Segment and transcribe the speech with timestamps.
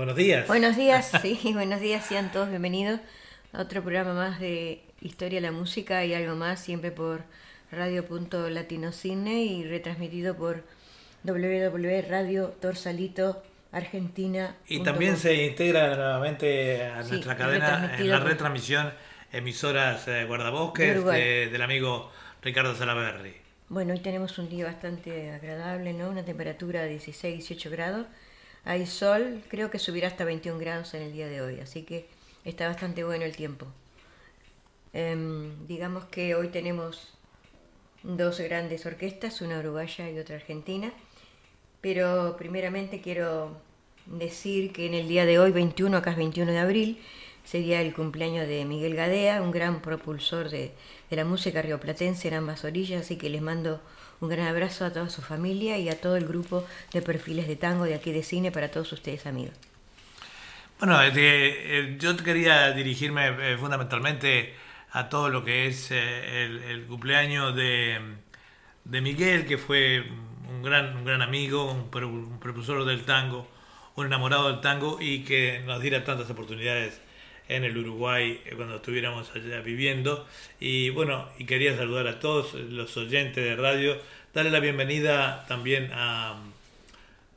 [0.00, 0.46] buenos días.
[0.46, 3.00] Buenos días, sí, buenos días, sean todos bienvenidos
[3.52, 7.22] a otro programa más de Historia de la Música y algo más, siempre por
[7.70, 10.64] Radio Punto Latino Cine y retransmitido por
[11.24, 14.56] www.radio Torsalito Argentina.
[14.68, 18.94] Y también se integra nuevamente a nuestra cadena en la retransmisión
[19.32, 22.10] emisoras eh, guardabosques del amigo
[22.40, 23.34] Ricardo Salaberry.
[23.68, 26.08] Bueno, hoy tenemos un día bastante agradable, ¿no?
[26.08, 28.06] Una temperatura de 16, 18 grados.
[28.64, 32.06] Hay sol, creo que subirá hasta 21 grados en el día de hoy, así que
[32.44, 33.66] está bastante bueno el tiempo.
[34.92, 37.14] Em, digamos que hoy tenemos
[38.02, 40.92] dos grandes orquestas, una uruguaya y otra argentina,
[41.80, 43.56] pero primeramente quiero
[44.06, 46.98] decir que en el día de hoy, 21, acá es 21 de abril,
[47.44, 50.72] sería el cumpleaños de Miguel Gadea, un gran propulsor de,
[51.08, 53.80] de la música rioplatense en ambas orillas, así que les mando
[54.20, 57.56] un gran abrazo a toda su familia y a todo el grupo de perfiles de
[57.56, 59.54] tango de aquí de cine para todos ustedes amigos.
[60.78, 64.54] Bueno, eh, yo quería dirigirme eh, fundamentalmente
[64.92, 68.00] a todo lo que es eh, el, cumpleaños de,
[68.84, 70.04] Miguel, que fue
[70.48, 73.46] un gran, un gran amigo, un, un del tango,
[73.94, 77.00] un enamorado del tango y que nos diera tantas oportunidades
[77.50, 80.26] en el Uruguay cuando estuviéramos allá viviendo.
[80.60, 83.96] Y bueno, y quería saludar a todos los oyentes de radio,
[84.32, 86.36] darle la bienvenida también a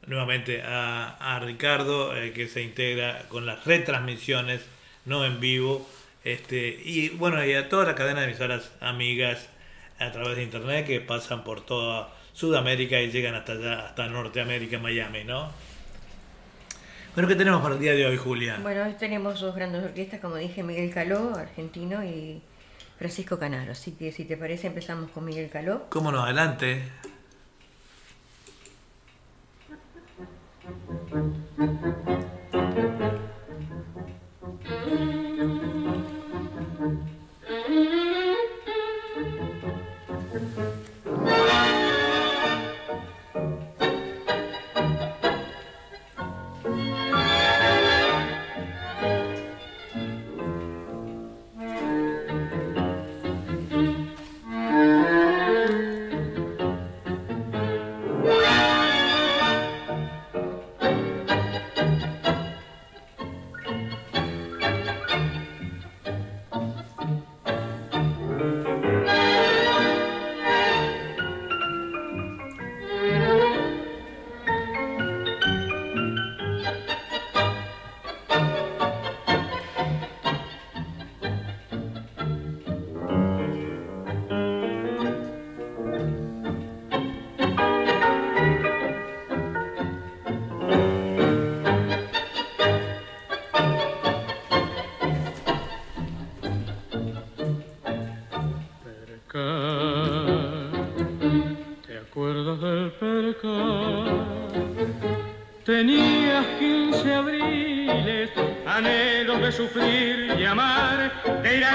[0.05, 4.61] nuevamente a, Ricardo, eh, que se integra con las retransmisiones,
[5.05, 5.87] no en vivo,
[6.23, 9.49] este, y bueno, y a toda la cadena de emisoras amigas
[9.99, 14.79] a través de internet que pasan por toda Sudamérica y llegan hasta allá, hasta Norteamérica,
[14.79, 15.51] Miami, ¿no?
[17.15, 18.57] Bueno, ¿qué tenemos para el día de hoy, Julia?
[18.59, 22.41] Bueno, hoy tenemos dos grandes orquestas, como dije, Miguel Caló, argentino, y
[22.97, 23.73] Francisco Canaro.
[23.73, 25.85] Así que, si te parece, empezamos con Miguel Caló.
[25.89, 26.23] ¿Cómo no?
[26.23, 26.81] Adelante.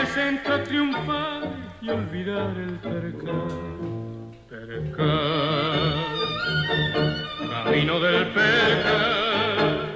[0.01, 1.43] veces triunfar
[1.81, 3.49] y olvidar el percal.
[4.49, 5.95] Percal,
[7.51, 9.89] camino del percal.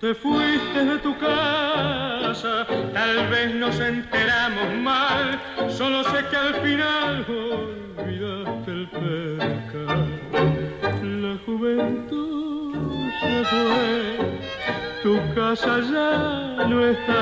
[0.00, 7.24] Te fuiste de tu casa, tal vez nos enteramos mal, solo sé que al final
[7.28, 10.20] olvidaste el percal.
[11.22, 12.74] La juventud
[13.20, 13.82] se fue,
[15.04, 17.21] tu casa ya no está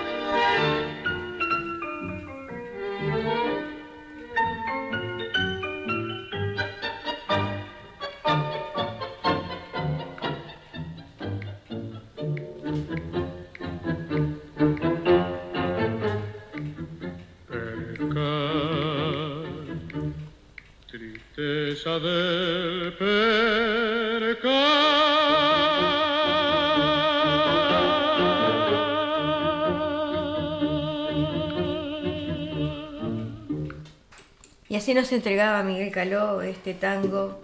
[34.91, 37.41] así nos entregaba Miguel Caló este tango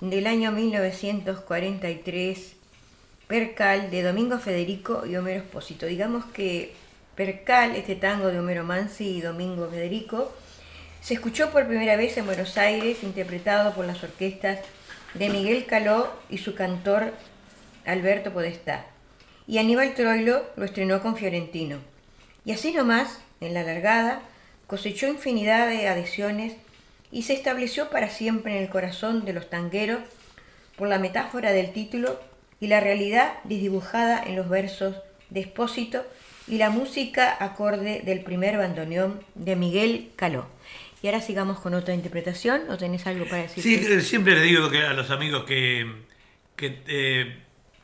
[0.00, 2.52] del año 1943,
[3.26, 5.86] Percal, de Domingo Federico y Homero Espósito.
[5.86, 6.72] Digamos que
[7.16, 10.32] Percal, este tango de Homero Mansi y Domingo Federico,
[11.00, 14.60] se escuchó por primera vez en Buenos Aires, interpretado por las orquestas
[15.14, 17.12] de Miguel Caló y su cantor
[17.84, 18.86] Alberto Podestá.
[19.48, 21.78] Y Aníbal Troilo lo estrenó con Fiorentino.
[22.44, 24.22] Y así nomás, en la largada,
[24.66, 26.54] cosechó infinidad de adhesiones
[27.10, 30.00] y se estableció para siempre en el corazón de los tangueros
[30.76, 32.20] por la metáfora del título
[32.60, 34.96] y la realidad desdibujada en los versos
[35.30, 36.04] de Espósito
[36.48, 40.48] y la música acorde del primer bandoneón de Miguel Caló.
[41.02, 43.62] Y ahora sigamos con otra interpretación, ¿o tenés algo para decir?
[43.62, 45.86] Sí, eh, siempre le digo que a los amigos que,
[46.56, 47.36] que, eh,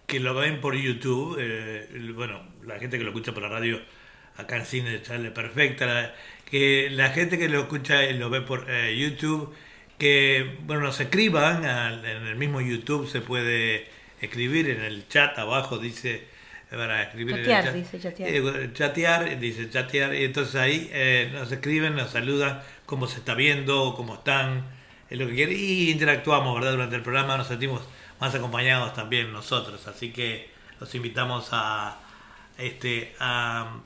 [0.07, 3.81] que lo ven por YouTube, eh, bueno, la gente que lo escucha por la radio,
[4.37, 6.15] acá en cine sale perfecta,
[6.53, 9.55] que la gente que lo escucha y lo ve por eh, YouTube,
[9.99, 13.89] que, bueno, nos escriban, al- en el mismo YouTube se puede
[14.21, 16.25] escribir, en el chat abajo dice,
[16.71, 17.93] para escribir Chatear, en el chat.
[17.93, 18.29] dice chatear.
[18.35, 23.35] Eh, chatear, dice chatear, y entonces ahí eh, nos escriben, nos saludan cómo se está
[23.35, 24.67] viendo, cómo están,
[25.09, 26.73] es lo que quieren, y interactuamos, ¿verdad?
[26.73, 27.81] Durante el programa nos sentimos
[28.21, 30.51] más acompañados también nosotros, así que
[30.81, 31.99] los invitamos a,
[32.59, 33.79] este, a,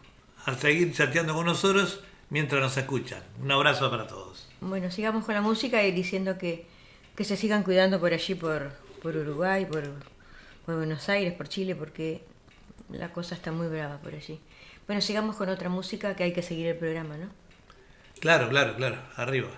[0.44, 2.00] a seguir chateando con nosotros
[2.30, 3.22] mientras nos escuchan.
[3.42, 4.48] Un abrazo para todos.
[4.60, 6.66] Bueno, sigamos con la música y diciendo que,
[7.14, 9.84] que se sigan cuidando por allí, por, por Uruguay, por,
[10.64, 12.24] por Buenos Aires, por Chile, porque
[12.90, 14.40] la cosa está muy brava por allí.
[14.86, 17.28] Bueno, sigamos con otra música que hay que seguir el programa, ¿no?
[18.20, 19.50] Claro, claro, claro, arriba.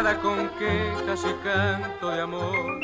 [0.00, 2.80] Pintada con quejas y canto de amor.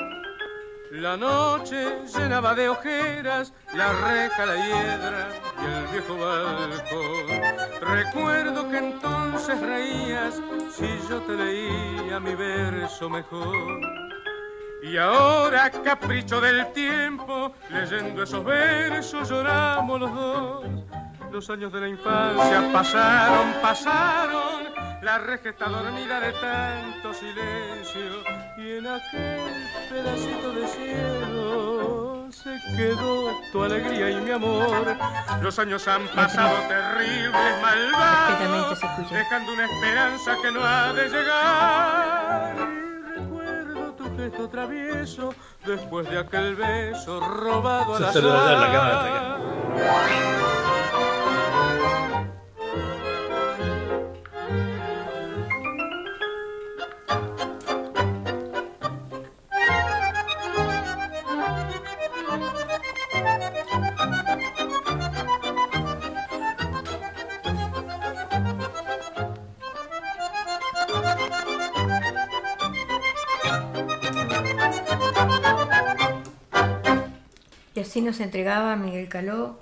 [0.90, 5.28] La noche llenaba de ojeras la reja, la hiedra
[5.60, 7.96] y el viejo balcón.
[7.96, 10.40] Recuerdo que entonces reías
[10.70, 13.56] si yo te leía mi verso mejor.
[14.82, 20.66] Y ahora, capricho del tiempo, leyendo esos versos lloramos los dos.
[21.32, 24.45] Los años de la infancia pasaron, pasaron,
[25.06, 28.24] la reja está dormida de tanto silencio
[28.58, 29.40] y en aquel
[29.88, 34.96] pedacito de cielo se quedó tu alegría y mi amor.
[35.40, 42.56] Los años han pasado terribles, malvados, dejando una esperanza que no ha de llegar.
[42.56, 45.32] Y recuerdo tu gesto travieso
[45.64, 48.20] después de aquel beso robado a Se
[77.96, 79.58] así nos entregaba Miguel Caló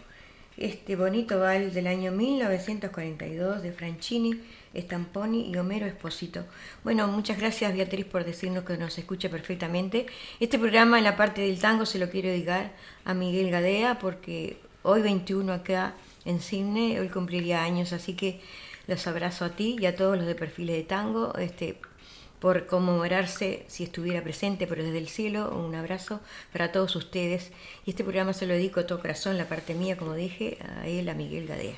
[0.56, 4.40] este bonito bal del año 1942 de Franchini,
[4.76, 6.44] Stamponi y Homero Esposito.
[6.82, 10.06] Bueno, muchas gracias Beatriz por decirnos que nos escucha perfectamente.
[10.40, 12.72] Este programa en la parte del tango se lo quiero dedicar
[13.04, 18.40] a Miguel Gadea porque hoy 21 acá en Cine, hoy cumpliría años, así que
[18.88, 21.36] los abrazo a ti y a todos los de perfiles de tango.
[21.38, 21.78] Este,
[22.44, 26.20] por conmemorarse si estuviera presente, pero desde el cielo, un abrazo
[26.52, 27.50] para todos ustedes.
[27.86, 30.86] Y este programa se lo dedico a todo corazón, la parte mía, como dije, a
[30.86, 31.72] él, a Miguel Gadea,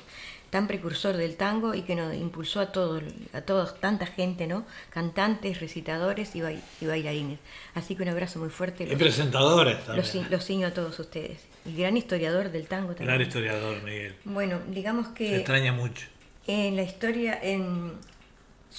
[0.49, 4.65] tan precursor del tango y que nos impulsó a todos, a todos, tanta gente, ¿no?
[4.89, 7.39] Cantantes, recitadores y, bail- y bailarines.
[7.73, 8.83] Así que un abrazo muy fuerte.
[8.83, 10.27] Y Los, presentadores los, también.
[10.29, 11.39] los ciño a todos ustedes.
[11.65, 13.07] Y gran historiador del tango también.
[13.07, 14.15] Gran historiador, Miguel.
[14.25, 15.29] Bueno, digamos que...
[15.29, 16.07] Se extraña mucho.
[16.45, 17.93] En la historia, en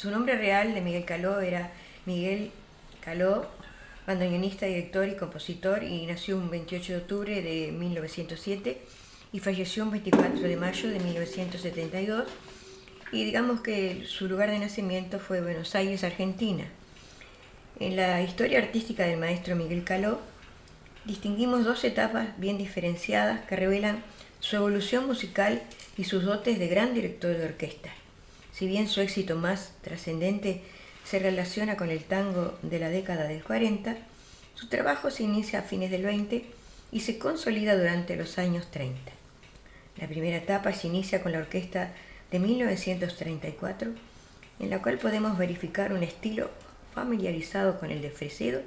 [0.01, 1.73] su nombre real de Miguel Caló era
[2.07, 2.53] Miguel
[3.01, 3.49] Caló,
[4.07, 8.81] bandoneonista, director y compositor, y nació un 28 de octubre de 1907
[9.33, 12.29] y falleció el 24 de mayo de 1972
[13.11, 16.67] y digamos que su lugar de nacimiento fue Buenos Aires, Argentina.
[17.81, 20.21] En la historia artística del maestro Miguel Caló
[21.07, 24.05] distinguimos dos etapas bien diferenciadas que revelan
[24.39, 25.61] su evolución musical
[25.97, 27.98] y sus dotes de gran director de orquesta.
[28.59, 30.63] Si bien su éxito más trascendente
[31.05, 33.97] se relaciona con el tango de la década del 40,
[34.57, 36.45] su trabajo se inicia a fines del 20
[36.91, 39.13] y se consolida durante los años 30.
[39.99, 41.93] La primera etapa se inicia con la orquesta
[42.33, 43.93] de 1934,
[44.59, 46.51] en la cual podemos verificar un estilo
[46.97, 48.63] familiarizado con el de Fresedo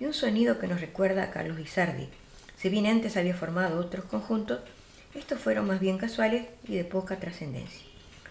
[0.00, 2.08] y un sonido que nos recuerda a Carlos Guisardi.
[2.56, 4.60] Si bien antes había formado otros conjuntos,
[5.14, 7.87] estos fueron más bien casuales y de poca trascendencia.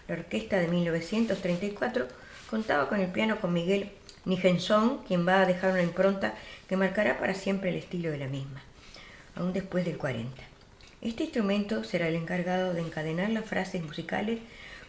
[0.08, 2.08] La orquesta de 1934
[2.50, 3.90] contaba con el piano con Miguel
[4.24, 6.34] Nijenson, quien va a dejar una impronta
[6.66, 8.62] que marcará para siempre el estilo de la misma,
[9.36, 10.42] aún después del 40.
[11.02, 14.40] Este instrumento será el encargado de encadenar las frases musicales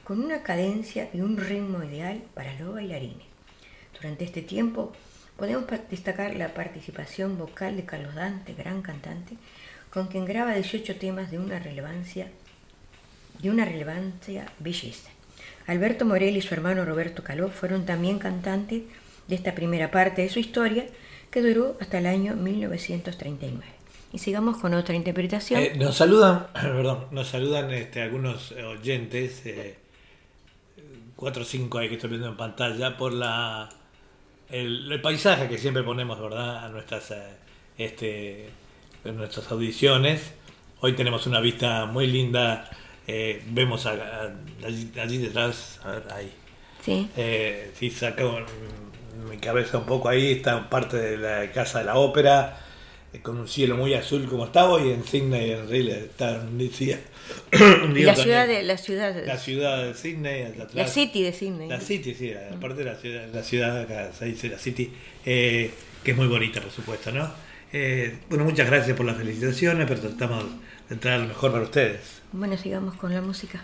[0.05, 3.27] con una cadencia y un ritmo ideal para los bailarines.
[3.93, 4.93] Durante este tiempo
[5.37, 9.35] podemos destacar la participación vocal de Carlos Dante, gran cantante,
[9.91, 12.27] con quien graba 18 temas de una relevancia,
[13.39, 15.09] de una relevancia belleza.
[15.67, 18.83] Alberto Morel y su hermano Roberto Caló fueron también cantantes
[19.27, 20.85] de esta primera parte de su historia
[21.31, 23.65] que duró hasta el año 1939.
[24.11, 25.61] Y sigamos con otra interpretación.
[25.61, 29.77] Eh, nos saludan, perdón, nos saludan este, algunos oyentes, eh,
[31.15, 33.69] o cinco hay que estoy viendo en pantalla, por la
[34.49, 37.37] el, paisaje que siempre ponemos, ¿verdad?, a nuestras, eh,
[37.77, 38.49] este,
[39.03, 40.33] nuestras audiciones.
[40.81, 42.69] Hoy tenemos una vista muy linda,
[43.47, 46.31] vemos allí, detrás, a ver, ahí.
[46.83, 47.09] Sí.
[47.77, 48.39] si saco
[49.29, 52.57] mi cabeza un poco ahí, está parte de la Casa de la Ópera
[53.11, 56.57] eh, con un cielo muy azul como está hoy en Sydney en realidad está un
[56.59, 56.99] día,
[58.05, 61.69] la ciudad de la ciudad la ciudad de Sydney la city de Sydney.
[61.69, 64.93] La city sí aparte de la ciudad la ciudad acá se dice la city
[65.25, 65.71] eh,
[66.03, 67.31] que es muy bonita por supuesto no
[67.73, 70.45] eh, bueno muchas gracias por las felicitaciones pero tratamos
[70.87, 73.61] de entrar lo mejor para ustedes bueno sigamos con la música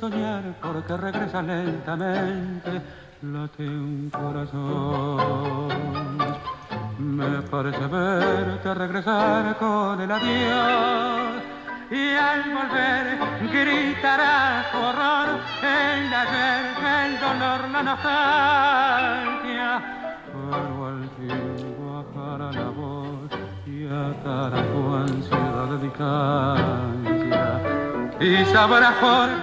[0.00, 2.80] porque regresa lentamente,
[3.22, 5.68] late un corazón.
[6.98, 11.42] Me parece verte regresar con el adiós
[11.90, 13.18] y al volver
[13.50, 19.82] gritará tu horror el ayer, el dolor, la nostalgia.
[20.32, 21.74] Pero al fin
[22.14, 23.30] bajará la voz
[23.66, 27.58] y atará tu ansiedad de distancia
[28.20, 29.37] y sabrás por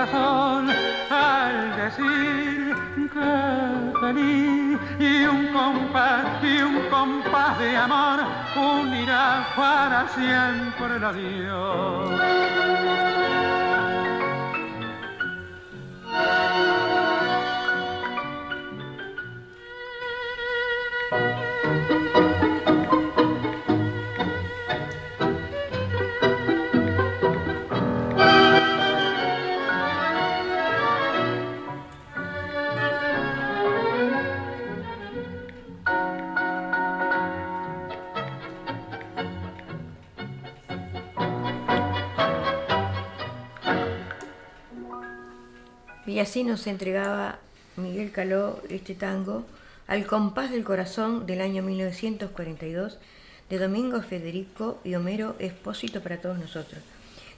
[0.00, 2.74] al decir
[3.12, 8.20] que feliz y un compás y un compás de amor
[8.56, 12.57] unirá para siempre el adiós.
[46.44, 47.38] Nos entregaba
[47.76, 49.46] Miguel Caló este tango
[49.86, 52.98] al compás del corazón del año 1942
[53.48, 56.82] de Domingo Federico y Homero Expósito para todos nosotros.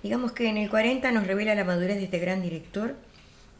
[0.02, 2.96] Digamos que en el 40 nos revela la madurez de este gran director,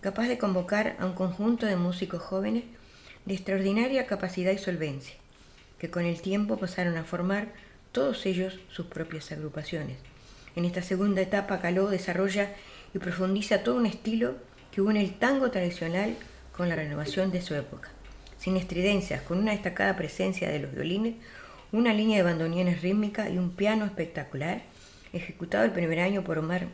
[0.01, 2.65] capaz de convocar a un conjunto de músicos jóvenes
[3.25, 5.15] de extraordinaria capacidad y solvencia,
[5.79, 7.49] que con el tiempo pasaron a formar
[7.93, 9.99] todos ellos sus propias agrupaciones.
[10.57, 12.55] En esta segunda etapa Caló desarrolla
[12.95, 14.35] y profundiza todo un estilo
[14.73, 16.17] que une el tango tradicional
[16.57, 17.91] con la renovación de su época.
[18.39, 21.17] Sin estridencias, con una destacada presencia de los violines,
[21.73, 24.62] una línea de bandoneones rítmica y un piano espectacular,
[25.12, 26.69] ejecutado el primer año por Omar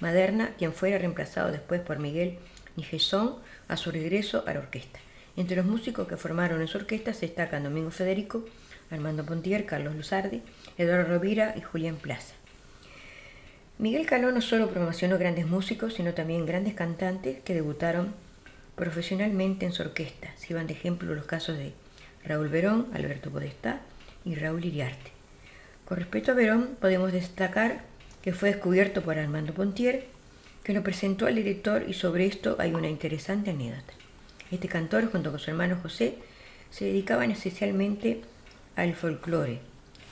[0.00, 2.38] Maderna, quien fuera reemplazado después por Miguel
[2.76, 3.36] Nijesón
[3.68, 4.98] a su regreso a la orquesta.
[5.36, 8.44] Entre los músicos que formaron en su orquesta se destacan Domingo Federico,
[8.90, 10.42] Armando Pontier, Carlos Luzardi,
[10.76, 12.34] Eduardo Rovira y Julián Plaza.
[13.82, 18.14] Miguel Caló no solo promocionó grandes músicos, sino también grandes cantantes que debutaron
[18.76, 20.28] profesionalmente en su orquesta.
[20.36, 21.72] Se van de ejemplo los casos de
[22.24, 23.80] Raúl Verón, Alberto Podestá
[24.24, 25.10] y Raúl Iriarte.
[25.84, 27.80] Con respecto a Verón, podemos destacar
[28.22, 30.04] que fue descubierto por Armando Pontier,
[30.62, 33.94] que lo presentó al director y sobre esto hay una interesante anécdota.
[34.52, 36.18] Este cantor, junto con su hermano José,
[36.70, 38.20] se dedicaban esencialmente
[38.76, 39.58] al folclore.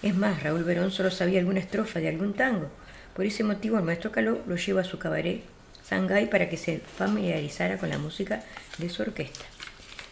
[0.02, 2.68] Es más, Raúl Verón solo sabía alguna estrofa de algún tango.
[3.14, 5.42] Por ese motivo, el maestro Caló lo lleva a su cabaret
[5.90, 8.42] Shanghai para que se familiarizara con la música
[8.78, 9.44] de su orquesta.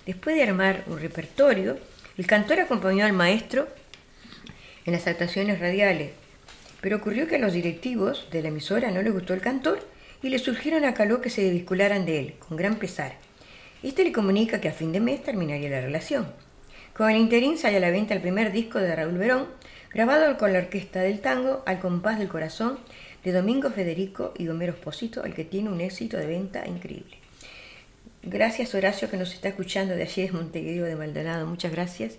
[0.06, 1.78] Después de armar un repertorio,
[2.16, 3.68] el cantor acompañó al maestro
[4.84, 6.10] en las actuaciones radiales,
[6.80, 9.80] pero ocurrió que a los directivos de la emisora no les gustó el cantor
[10.22, 13.14] y le surgieron a Caló que se desvincularan de él, con gran pesar.
[13.82, 16.32] Este le comunica que a fin de mes terminaría la relación.
[16.96, 19.46] Con el interín sale a la venta el primer disco de Raúl Verón,
[19.92, 22.78] grabado con la orquesta del tango al compás del corazón
[23.24, 27.18] de Domingo Federico y Homero Esposito, el que tiene un éxito de venta increíble.
[28.22, 32.18] Gracias Horacio que nos está escuchando de allí es Montevideo de Maldonado, muchas gracias.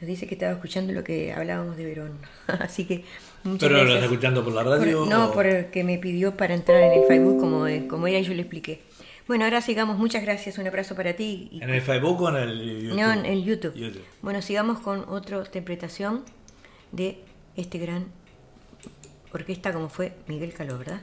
[0.00, 2.18] Nos dice que estaba escuchando lo que hablábamos de Verón.
[2.46, 3.04] Así que
[3.44, 5.06] muchas ¿Pero lo está escuchando por la radio?
[5.06, 8.24] no, por el que me pidió para entrar en el Facebook como, como era y
[8.24, 8.80] yo le expliqué.
[9.28, 11.48] Bueno, ahora sigamos, muchas gracias, un abrazo para ti.
[11.60, 13.00] ¿En el Facebook o en el YouTube?
[13.00, 14.02] No, en el YouTube.
[14.20, 16.24] Bueno, sigamos con otra interpretación
[16.90, 17.20] de
[17.56, 18.06] este gran
[19.32, 21.02] orquesta como fue Miguel Caló, ¿verdad?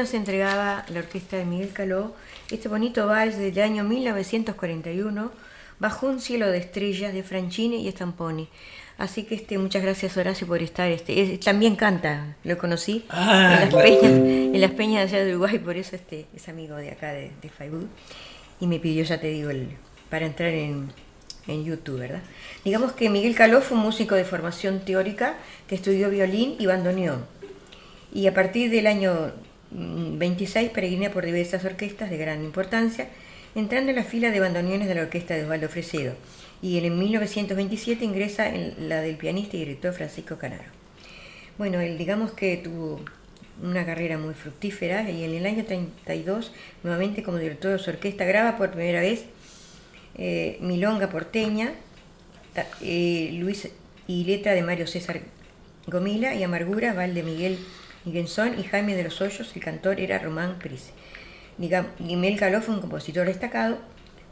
[0.00, 2.14] Nos entregaba la orquesta de Miguel Caló
[2.50, 5.30] este bonito vals del año 1941,
[5.78, 8.48] Bajo un cielo de estrellas de Franchini y Stamponi.
[8.96, 10.90] Así que este, muchas gracias Horacio por estar.
[10.90, 15.32] Este, también canta, lo conocí Ah, en, las peñas, en las peñas de allá de
[15.32, 17.88] Uruguay, por eso este, es amigo de acá de, de Facebook.
[18.58, 19.68] Y me pidió, ya te digo, el,
[20.08, 20.92] para entrar en,
[21.46, 22.22] en YouTube, ¿verdad?
[22.64, 25.34] Digamos que Miguel Caló fue un músico de formación teórica
[25.68, 27.26] que estudió violín y bandoneón.
[28.12, 29.32] Y a partir del año
[29.72, 33.08] 26 peregrina por diversas orquestas de gran importancia,
[33.54, 36.14] entrando en la fila de bandoneones de la orquesta de Osvaldo Fresedo.
[36.62, 40.64] Y en 1927 ingresa en la del pianista y director Francisco Canaro.
[41.56, 43.00] Bueno, él digamos que tuvo
[43.62, 46.52] una carrera muy fructífera y en el año 32,
[46.82, 49.24] nuevamente como director de su orquesta, graba por primera vez
[50.16, 51.72] eh, Milonga Porteña,
[52.80, 53.68] eh, Luis
[54.06, 55.20] y letra de Mario César
[55.86, 57.58] Gomila y Amargura, Val de Miguel
[58.04, 60.92] Higuenzón y Jaime de los Hoyos, el cantor era Román Prise.
[61.58, 63.78] Miguel Caló fue un compositor destacado,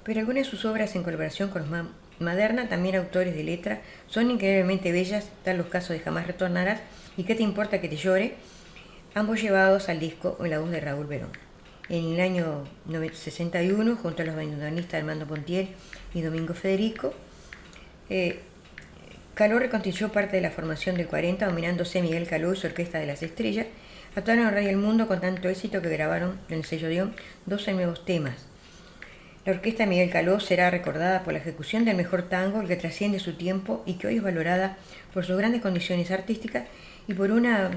[0.04, 1.86] pero algunas de sus obras en colaboración con los
[2.18, 6.80] Maderna, también autores de letra, son increíblemente bellas, tal los casos de Jamás Retornarás
[7.16, 8.36] y ¿Qué te importa que te llore?
[9.14, 11.30] ambos llevados al disco en la voz de Raúl Verón.
[11.88, 12.64] En el año
[13.12, 15.68] 61, junto a los bandoneonistas Armando Pontiel
[16.14, 17.14] y Domingo Federico,
[18.10, 18.40] eh,
[19.38, 23.06] Caló reconstruyó parte de la formación del 40, dominándose Miguel Caló y su Orquesta de
[23.06, 23.68] las Estrellas,
[24.16, 27.14] actuaron en Radio El Mundo con tanto éxito que grabaron en el sello Dion
[27.46, 28.34] 12 nuevos temas.
[29.44, 33.34] La orquesta Miguel Caló será recordada por la ejecución del mejor tango, que trasciende su
[33.34, 34.76] tiempo y que hoy es valorada
[35.14, 36.64] por sus grandes condiciones artísticas
[37.06, 37.70] y por una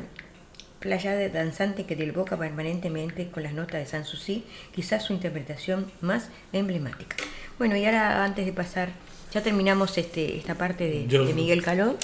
[0.79, 6.31] playa de danzante que desboca permanentemente con las notas de Sanssouci, quizás su interpretación más
[6.53, 7.17] emblemática.
[7.59, 8.89] Bueno, y ahora antes de pasar,
[9.31, 11.97] ya terminamos este, esta parte de, Yo- de Miguel Caló,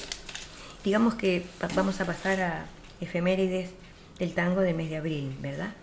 [0.83, 1.43] digamos que
[1.75, 2.65] vamos a pasar a
[3.01, 3.69] efemérides
[4.19, 5.73] del tango del mes de abril, ¿verdad?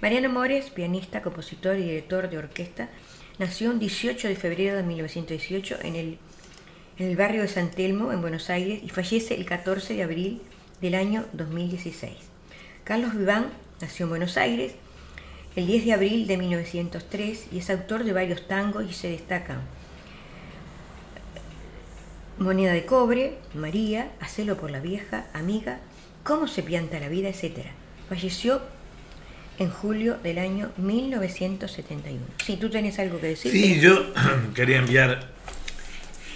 [0.00, 2.88] Mariano Mores, pianista, compositor y director de orquesta,
[3.38, 6.18] nació el 18 de febrero de 1918 en el,
[6.98, 10.42] en el barrio de San Telmo, en Buenos Aires, y fallece el 14 de abril
[10.80, 12.12] del año 2016.
[12.84, 13.48] Carlos Viván
[13.80, 14.72] nació en Buenos Aires
[15.56, 19.62] el 10 de abril de 1903 y es autor de varios tangos y se destacan
[22.38, 25.80] Moneda de cobre, María, Hacelo por la vieja, Amiga,
[26.24, 27.66] Cómo se pianta la vida, etc.
[28.08, 28.62] Falleció
[29.58, 32.18] en julio del año 1971.
[32.42, 33.52] Si tú tenés algo que decir.
[33.52, 34.12] Sí, yo
[34.54, 35.28] quería enviar,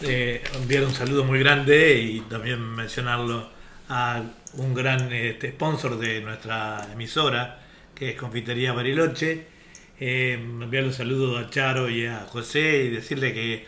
[0.02, 3.48] eh, enviar un saludo muy grande y también mencionarlo
[3.88, 4.22] a
[4.54, 7.60] un gran este, sponsor de nuestra emisora,
[7.94, 9.46] que es Confitería Bariloche.
[9.98, 13.64] Eh, enviar un saludo a Charo y a José y decirle que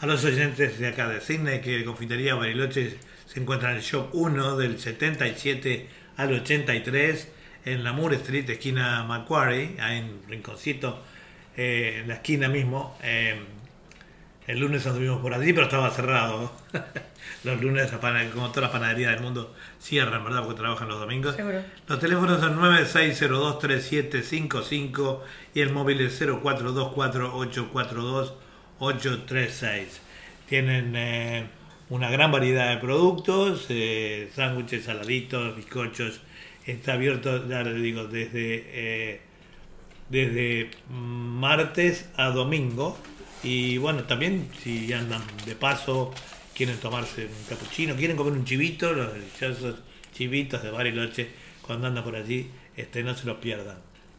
[0.00, 4.10] a los oyentes de acá de Sydney que Confitería Bariloche se encuentra en el shop
[4.12, 7.28] 1 del 77 al 83
[7.64, 11.02] en la Moore Street, esquina Macquarie, hay un rinconcito
[11.56, 12.96] eh, en la esquina mismo.
[13.02, 13.38] eh,
[14.46, 16.50] el lunes anduvimos por allí, pero estaba cerrado.
[17.44, 17.92] los lunes,
[18.32, 20.42] como todas las panaderías del mundo, cierran, ¿verdad?
[20.42, 21.36] Porque trabajan los domingos.
[21.36, 21.62] Seguro.
[21.86, 25.20] Los teléfonos son 96023755
[25.52, 26.18] y el móvil es
[28.78, 29.86] 0424842836.
[30.48, 31.46] Tienen eh,
[31.90, 36.20] una gran variedad de productos, eh, sándwiches, saladitos, bizcochos.
[36.66, 39.20] Está abierto, ya les digo, desde, eh,
[40.08, 42.98] desde martes a domingo.
[43.42, 46.12] Y bueno, también si andan de paso,
[46.54, 49.76] quieren tomarse un capuchino, quieren comer un chivito, los deliciosos
[50.12, 51.28] chivitos de Bariloche,
[51.62, 53.78] cuando andan por allí, este, no se los pierdan.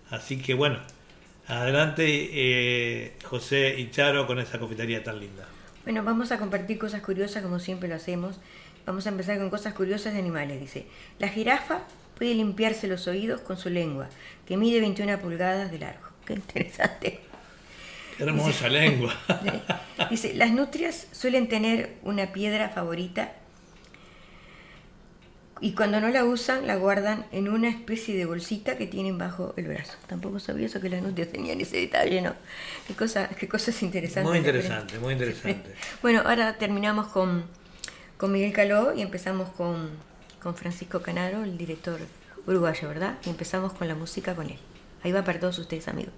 [0.09, 0.79] Así que bueno,
[1.49, 5.45] adelante eh, José y Charo con esa confitería tan linda.
[5.83, 8.39] Bueno, vamos a compartir cosas curiosas como siempre lo hacemos.
[8.85, 10.59] Vamos a empezar con cosas curiosas de animales.
[10.59, 10.85] Dice,
[11.17, 11.81] la jirafa
[12.17, 14.09] puede limpiarse los oídos con su lengua,
[14.47, 16.07] que mide 21 pulgadas de largo.
[16.25, 17.19] Qué interesante.
[18.17, 19.15] Qué hermosa lengua.
[20.09, 23.31] Dice, las nutrias suelen tener una piedra favorita
[25.61, 29.53] y cuando no la usan la guardan en una especie de bolsita que tienen bajo
[29.57, 29.93] el brazo.
[30.07, 32.33] Tampoco sabía eso que las nutrias tenían ese detalle, ¿no?
[32.87, 34.29] Qué, cosa, qué cosas interesantes.
[34.29, 35.75] Muy interesante, muy interesante.
[36.01, 37.43] Bueno, ahora terminamos con,
[38.17, 39.89] con Miguel Caló y empezamos con,
[40.41, 41.99] con Francisco Canaro, el director
[42.47, 43.17] uruguayo, ¿verdad?
[43.25, 44.59] Y empezamos con la música con él.
[45.03, 46.13] Ahí va para todos ustedes, amigos.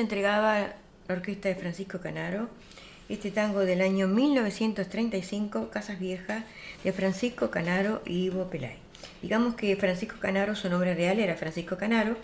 [0.00, 0.74] Entregaba
[1.08, 2.48] la orquesta de Francisco Canaro
[3.10, 6.44] este tango del año 1935, Casas Viejas,
[6.84, 8.76] de Francisco Canaro y Ivo Pelay.
[9.20, 12.16] Digamos que Francisco Canaro, su nombre real era Francisco Canaro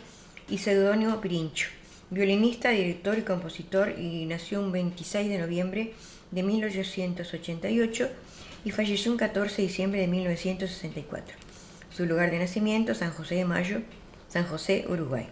[0.49, 1.69] y seudónimo Pirincho,
[2.11, 5.93] violinista, director y compositor y nació un 26 de noviembre
[6.31, 8.09] de 1888
[8.65, 11.37] y falleció un 14 de diciembre de 1964.
[11.91, 13.81] Su lugar de nacimiento, San José de Mayo,
[14.29, 15.27] San José, Uruguay.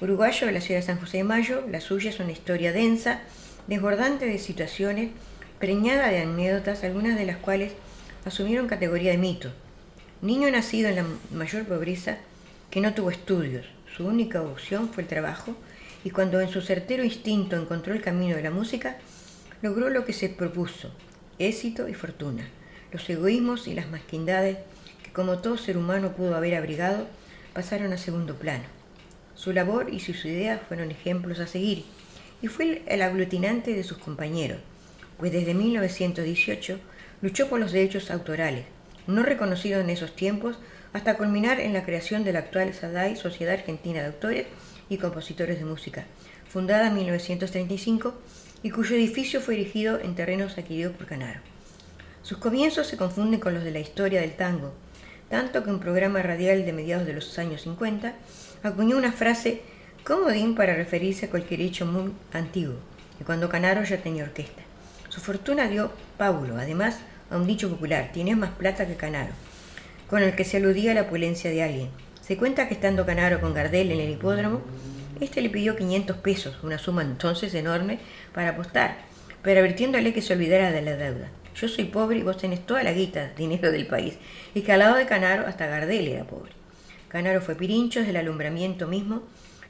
[0.00, 3.20] Uruguayo de la ciudad de San José de Mayo, la suya es una historia densa,
[3.68, 5.10] desbordante de situaciones,
[5.60, 7.74] preñada de anécdotas, algunas de las cuales
[8.24, 9.52] asumieron categoría de mito.
[10.20, 12.16] Niño nacido en la mayor pobreza,
[12.72, 15.54] que no tuvo estudios, su única opción fue el trabajo,
[16.02, 18.96] y cuando en su certero instinto encontró el camino de la música,
[19.62, 20.90] logró lo que se propuso,
[21.38, 22.48] éxito y fortuna.
[22.90, 24.58] Los egoísmos y las masquindades
[25.04, 27.06] que como todo ser humano pudo haber abrigado
[27.52, 28.73] pasaron a segundo plano.
[29.34, 31.84] Su labor y sus ideas fueron ejemplos a seguir
[32.40, 34.58] y fue el aglutinante de sus compañeros,
[35.18, 36.78] pues desde 1918
[37.22, 38.64] luchó por los derechos autorales,
[39.06, 40.58] no reconocidos en esos tiempos,
[40.92, 44.46] hasta culminar en la creación de la actual SADAI, Sociedad Argentina de Autores
[44.88, 46.04] y Compositores de Música,
[46.48, 48.14] fundada en 1935
[48.62, 51.40] y cuyo edificio fue erigido en terrenos adquiridos por Canaro.
[52.22, 54.72] Sus comienzos se confunden con los de la historia del tango,
[55.28, 58.14] tanto que un programa radial de mediados de los años 50
[58.64, 59.60] acuñó una frase
[60.04, 62.76] comodín para referirse a cualquier hecho muy antiguo,
[63.20, 64.62] y cuando Canaro ya tenía orquesta.
[65.10, 67.00] Su fortuna dio Paulo, además,
[67.30, 69.32] a un dicho popular, tienes más plata que Canaro,
[70.08, 71.88] con el que se aludía a la opulencia de alguien.
[72.22, 74.62] Se cuenta que estando Canaro con Gardel en el hipódromo,
[75.20, 77.98] este le pidió 500 pesos, una suma entonces enorme,
[78.32, 78.96] para apostar,
[79.42, 81.28] pero advirtiéndole que se olvidara de la deuda.
[81.54, 84.14] Yo soy pobre y vos tenés toda la guita, dinero del país,
[84.54, 86.63] y que al lado de Canaro hasta Gardel era pobre.
[87.14, 89.22] Canaro fue pirincho desde el alumbramiento mismo.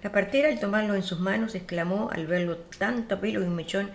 [0.03, 3.91] La partera, al tomarlo en sus manos, exclamó al verlo tanto pelo y un mechón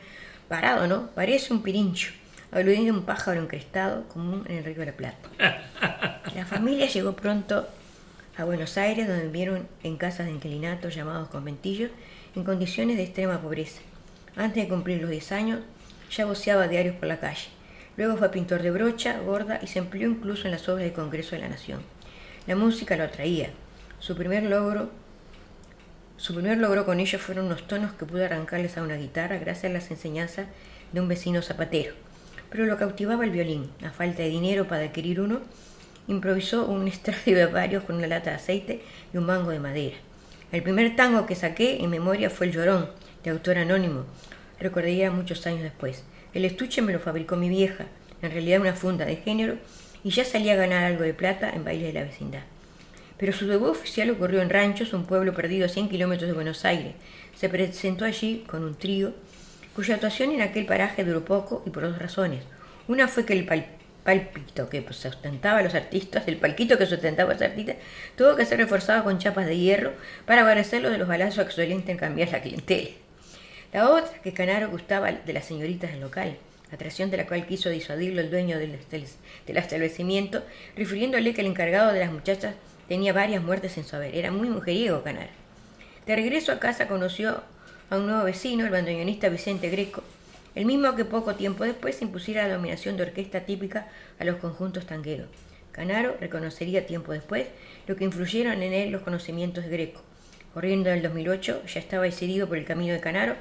[0.48, 1.08] parado, ¿no?
[1.16, 2.12] Parece un pirincho,
[2.52, 5.30] aludiendo a un pájaro encrestado común en el río de la Plata.
[6.36, 7.68] La familia llegó pronto
[8.38, 11.90] a Buenos Aires, donde vivieron en casas de inclinatos llamados conventillos,
[12.36, 13.82] en condiciones de extrema pobreza.
[14.36, 15.62] Antes de cumplir los 10 años,
[16.16, 17.48] ya voceaba diarios por la calle.
[17.98, 21.32] Luego fue pintor de brocha, gorda y se empleó incluso en las obras del Congreso
[21.32, 21.82] de la Nación.
[22.50, 23.52] La música lo atraía.
[24.00, 24.90] Su primer logro,
[26.18, 29.70] su primer logro con ello fueron unos tonos que pudo arrancarles a una guitarra gracias
[29.70, 30.48] a las enseñanzas
[30.92, 31.94] de un vecino zapatero.
[32.50, 33.70] Pero lo cautivaba el violín.
[33.86, 35.42] A falta de dinero para adquirir uno,
[36.08, 38.82] improvisó un estradio de varios con una lata de aceite
[39.14, 39.98] y un mango de madera.
[40.52, 42.90] El primer tango que saqué en memoria fue El Llorón,
[43.24, 44.06] de autor anónimo.
[44.60, 46.04] Recordaría muchos años después.
[46.34, 47.86] El estuche me lo fabricó mi vieja,
[48.24, 49.60] en realidad una funda de género
[50.04, 52.44] y ya salía a ganar algo de plata en bailes de la vecindad.
[53.18, 56.64] Pero su debut oficial ocurrió en Ranchos, un pueblo perdido a 100 kilómetros de Buenos
[56.64, 56.94] Aires.
[57.36, 59.14] Se presentó allí con un trío,
[59.76, 62.44] cuya actuación en aquel paraje duró poco y por dos razones.
[62.88, 63.46] Una fue que el
[64.04, 67.76] palpito que sustentaba a los artistas, el palquito que sustentaba a los artistas,
[68.18, 69.92] tuvo que ser reforzado con chapas de hierro
[70.26, 72.90] para guarecerlo de los balazos que solía intercambiar la clientela.
[73.74, 76.38] La otra, que Canaro gustaba de las señoritas del local,
[76.72, 78.78] atracción de la cual quiso disuadirlo el dueño del,
[79.48, 80.44] establecimiento,
[80.76, 82.56] refiriéndole que el encargado de las muchachas
[82.88, 84.16] tenía varias muertes en su haber.
[84.16, 85.32] Era muy mujeriego Canaro.
[86.06, 87.44] De regreso a casa conoció
[87.90, 90.04] a un nuevo vecino, el bandoneonista Vicente Greco,
[90.56, 93.88] el mismo que poco tiempo después impusiera la dominación de orquesta típica
[94.20, 95.28] a los conjuntos tangueros.
[95.72, 97.48] Canaro reconocería tiempo después
[97.88, 100.02] lo que influyeron en él los conocimientos de Greco.
[100.54, 103.36] Corriendo en el 2008, ya estaba decidido por el camino de Canaro,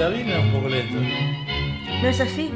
[0.00, 0.94] Es un poco lento.
[2.00, 2.52] ¿No es así?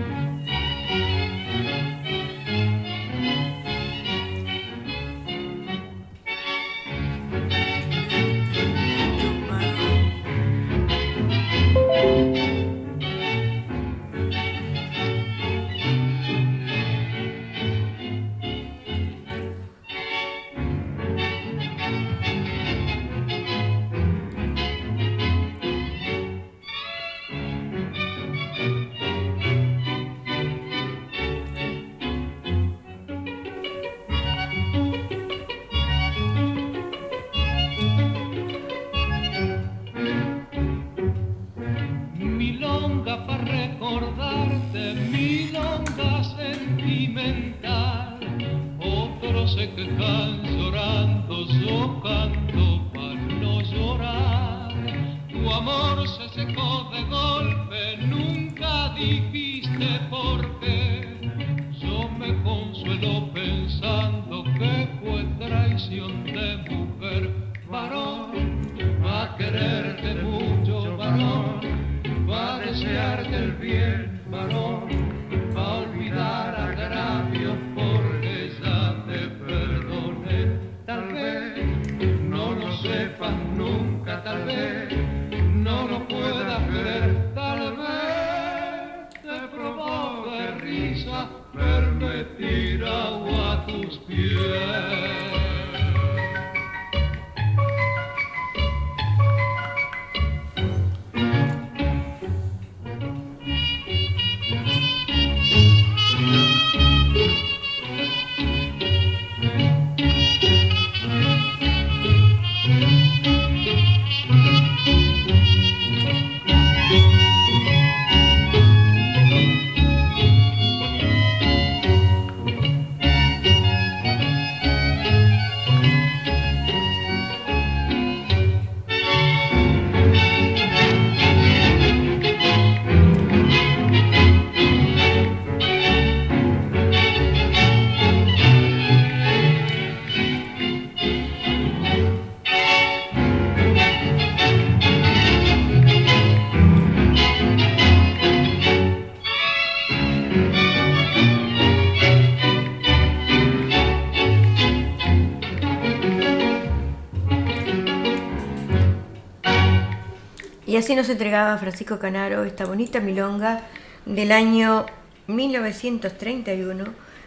[160.82, 163.60] Así nos entregaba Francisco Canaro esta bonita milonga
[164.04, 164.84] del año
[165.28, 166.86] 1931,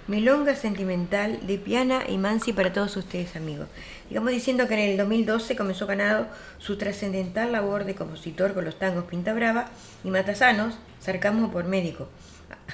[0.10, 3.70] milonga sentimental de Piana y Mansi para todos ustedes amigos.
[4.10, 6.28] Digamos diciendo que en el 2012 comenzó Canaro
[6.58, 9.70] su trascendental labor de compositor con los tangos Pinta Brava
[10.04, 12.10] y Matasanos, Sarcasmo por Médico.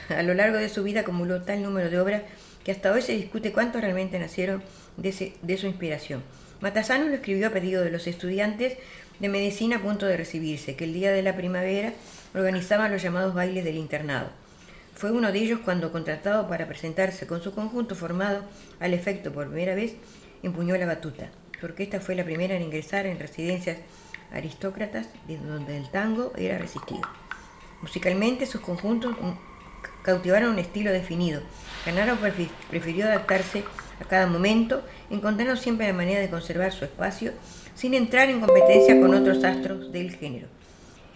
[0.10, 2.24] A lo largo de su vida acumuló tal número de obras
[2.66, 4.64] que hasta hoy se discute cuántos realmente nacieron
[4.98, 6.24] de, su inspiración.
[6.60, 8.78] Matasano lo escribió a pedido de los estudiantes
[9.22, 11.94] de medicina a punto de recibirse, que el día de la primavera
[12.34, 14.30] organizaban los llamados bailes del internado.
[14.96, 18.44] Fue uno de ellos cuando, contratado para presentarse con su conjunto formado
[18.80, 19.94] al efecto por primera vez,
[20.42, 21.30] empuñó la batuta.
[21.60, 23.78] Su orquesta fue la primera en ingresar en residencias
[24.34, 27.02] aristócratas, donde el tango era resistido.
[27.84, 29.16] Musicalmente, sus conjuntos
[30.02, 31.44] cautivaron un estilo definido.
[31.86, 32.18] Canaro
[32.72, 33.64] prefirió adaptarse
[34.00, 37.34] a cada momento, encontrando siempre la manera de conservar su espacio
[37.82, 40.46] sin entrar en competencia con otros astros del género.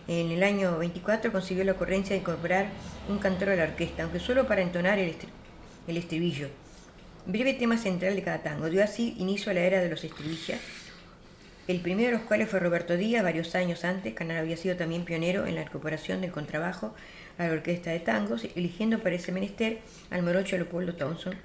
[0.08, 2.70] En el año 24 consiguió la ocurrencia de incorporar
[3.08, 5.14] un cantor a la orquesta, aunque solo para entonar el,
[5.96, 6.48] estribillo.
[7.28, 8.68] Breve tema central de cada tango.
[8.72, 10.60] Dio así inicio a la era de los estribillas,
[11.68, 14.16] el primero de los cuales fue Roberto Díaz, varios años antes.
[14.16, 16.96] Canal había sido también pionero en la incorporación del contrabajo
[17.38, 21.36] a la orquesta de tangos, eligiendo para ese menester al morocho Leopoldo Thompson.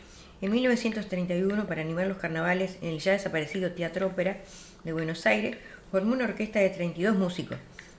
[0.41, 4.39] En 1931, para animar los carnavales en el ya desaparecido Teatro Ópera,
[4.85, 5.57] de Buenos Aires,
[5.91, 7.59] formó una orquesta de 32 músicos,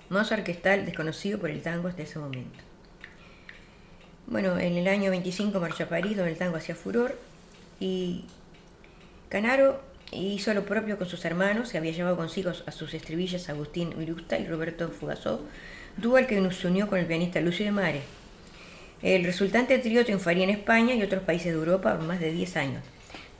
[0.09, 2.59] más orquestal desconocido por el tango hasta ese momento.
[4.27, 7.17] Bueno, en el año 25 marchó a París, donde el tango hacía furor,
[7.79, 8.25] y
[9.29, 13.93] Canaro hizo lo propio con sus hermanos, que había llevado consigo a sus estribillas Agustín
[13.97, 15.41] Virusta y Roberto Fugazó,
[15.97, 18.01] dúo que nos unió con el pianista Lucio de Mare.
[19.01, 22.55] El resultante trío triunfaría en España y otros países de Europa por más de 10
[22.57, 22.83] años.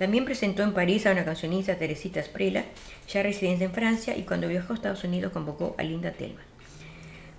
[0.02, 2.64] También presentó en París a una cancionista Teresita Sprela,
[3.08, 6.42] ya residente en Francia, y cuando viajó a Estados Unidos convocó a Linda Telma.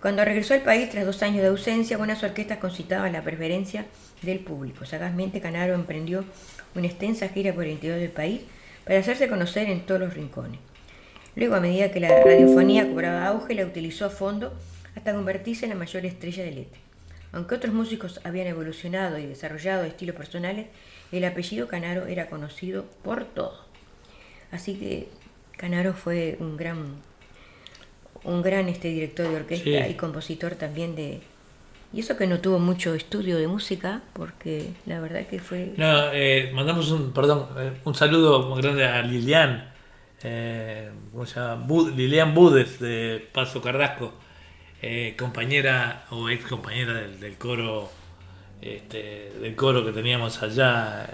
[0.01, 3.87] Cuando regresó al país tras dos años de ausencia, buenas orquestas concitaban la preferencia
[4.23, 4.85] del público.
[4.85, 6.25] Sagazmente Canaro emprendió
[6.77, 8.43] una extensa gira por el interior del país
[8.85, 10.61] para hacerse conocer en todos los rincones.
[11.35, 14.57] Luego, a medida que la radiofonía cobraba auge, la utilizó a fondo
[14.95, 16.92] hasta convertirse en la mayor estrella del ETE.
[17.33, 20.67] Aunque otros músicos habían evolucionado y desarrollado estilos personales,
[21.13, 23.59] el apellido Canaro era conocido por todo.
[24.51, 25.09] Así que
[25.57, 26.97] Canaro fue un gran,
[28.25, 31.21] un gran este director de orquesta y compositor también de...
[31.95, 35.73] Y eso que no tuvo mucho estudio de música, porque la verdad que fue...
[35.77, 39.71] No, eh, mandamos un, perdón, eh, un saludo muy grande a Lilian,
[40.23, 41.67] eh, ¿cómo se llama?
[41.95, 44.15] Lilian Budes de Paso Carrasco,
[44.83, 47.91] eh, compañera o ex compañera del coro
[48.63, 51.05] este, del coro que teníamos allá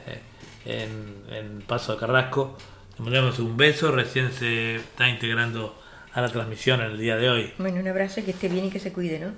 [0.67, 0.87] eh,
[1.31, 2.57] en, Paso de Carrasco.
[2.99, 5.79] Le mandamos un beso, recién se está integrando
[6.13, 7.53] a la transmisión en el día de hoy.
[7.59, 9.33] Bueno, un abrazo que esté bien y que se cuide, ¿no?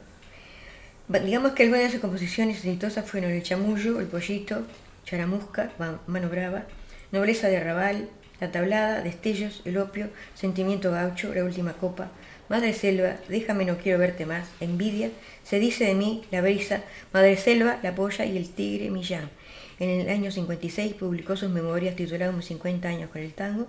[1.20, 4.64] Digamos que algunas de sus composiciones exitosas fueron El Chamullo, El Pollito,
[5.04, 5.70] Charamusca,
[6.06, 6.64] Mano Brava,
[7.12, 8.08] Nobleza de Arrabal,
[8.40, 12.10] La Tablada, Destellos, El Opio, Sentimiento Gaucho, La Última Copa,
[12.50, 15.10] Madre Selva, déjame no quiero verte más, envidia,
[15.44, 16.82] se dice de mí, la brisa,
[17.12, 19.30] Madre Selva, la polla y el tigre Millán.
[19.78, 23.68] En el año 56 publicó sus memorias tituladas Mis 50 años con el tango.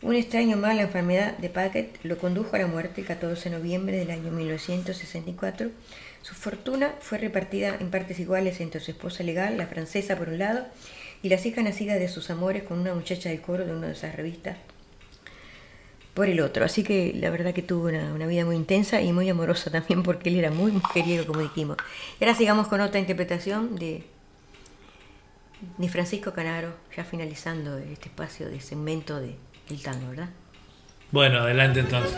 [0.00, 3.56] Un extraño mal, la enfermedad de Paquet, lo condujo a la muerte el 14 de
[3.56, 5.70] noviembre del año 1964.
[6.22, 10.38] Su fortuna fue repartida en partes iguales entre su esposa legal, la francesa por un
[10.38, 10.66] lado,
[11.20, 13.94] y las hijas nacidas de sus amores con una muchacha del coro de una de
[13.94, 14.56] esas revistas
[16.14, 16.64] por el otro.
[16.64, 20.28] Así que la verdad que tuvo una, vida muy intensa y muy amorosa también porque
[20.28, 21.76] él era muy mujeriego, como dijimos.
[22.20, 24.04] Y ahora sigamos con otra interpretación de,
[25.78, 29.36] de Francisco Canaro, ya finalizando este espacio de segmento de,
[29.68, 30.30] del tango, ¿verdad?
[31.10, 32.16] Bueno, adelante entonces.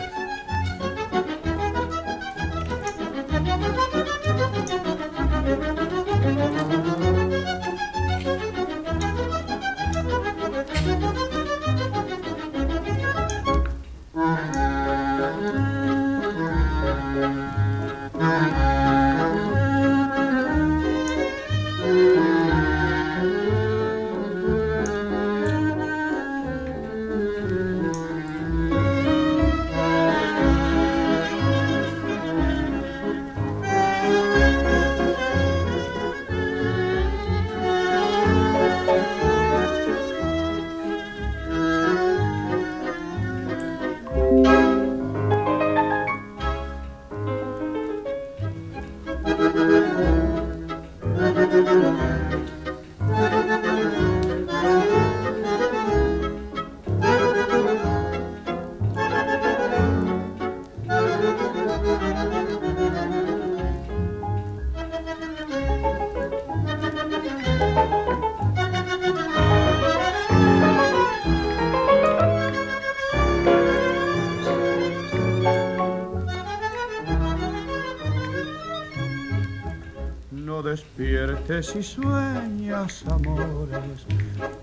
[81.55, 84.05] Y sueñas amores,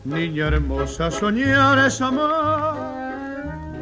[0.04, 2.76] niña hermosa, soñar es amor.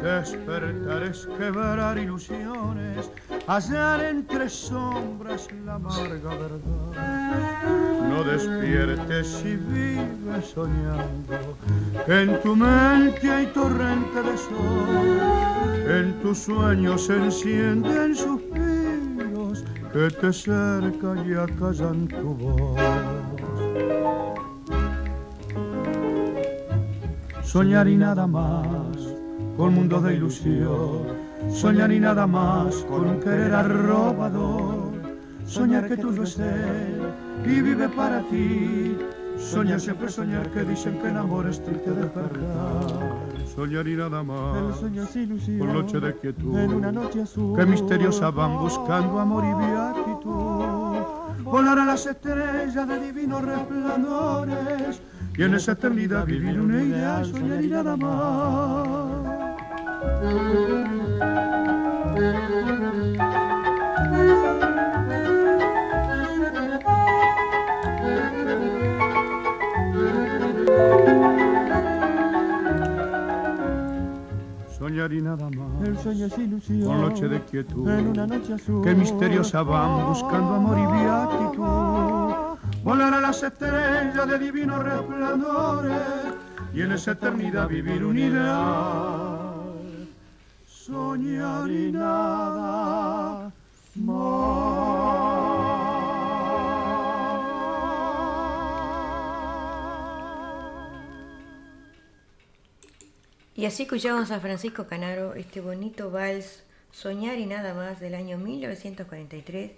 [0.01, 3.11] Despertar es quebrar ilusiones,
[3.47, 8.07] hallar entre sombras la amarga verdad.
[8.09, 11.57] No despiertes y vives soñando,
[12.05, 18.70] que en tu mente hay torrente de sol, en tus sueños se encienden suspiros
[19.93, 22.79] que te cercan y acallan tu voz.
[27.43, 28.97] Soñar y nada más
[29.57, 31.03] con mundo de ilusión,
[31.49, 34.93] soñar y nada más con un querer arrobador,
[35.45, 36.47] soñar que tú lo estés
[37.45, 38.97] y vive para ti,
[39.37, 43.30] soñar siempre soñar que dicen que el amor es triste de verdad.
[43.55, 47.21] Soñar y nada más, El sueño es ilusión, por noche de quietud, en una noche
[47.21, 47.57] azul.
[47.57, 51.43] que misteriosa van buscando amor y beatitud.
[51.43, 55.01] Volar a las estrellas de divinos resplandores
[55.37, 59.21] y en esa eternidad vivir una idea, soñar y nada más.
[74.91, 78.55] Soñar y nada más, El sueño es ilusión, con noche de quietud, en una noche
[78.55, 78.83] azul.
[78.83, 82.83] que misteriosa van buscando amor y beatitud.
[82.83, 86.01] Volar a las estrellas de divinos resplandores
[86.73, 89.61] y en esa eternidad vivir un ideal.
[90.67, 93.49] Soñar y nada
[93.95, 94.70] más.
[103.55, 108.37] Y así escuchamos a Francisco Canaro este bonito vals Soñar y nada más del año
[108.37, 109.71] 1943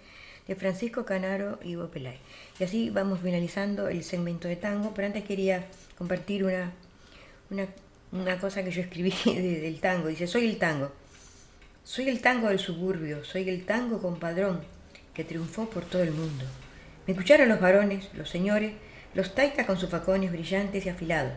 [0.47, 2.17] de Francisco Canaro y Ivo Pelay.
[2.59, 5.65] Y así vamos finalizando el segmento de tango, pero antes quería
[5.97, 6.71] compartir una,
[7.49, 7.67] una,
[8.11, 10.07] una cosa que yo escribí de- del tango.
[10.07, 10.91] Dice, soy el tango.
[11.84, 14.61] Soy el tango del suburbio, soy el tango compadrón
[15.13, 16.45] que triunfó por todo el mundo.
[17.05, 18.74] Me escucharon los varones, los señores,
[19.13, 21.34] los taitas con sus facones brillantes y afilados.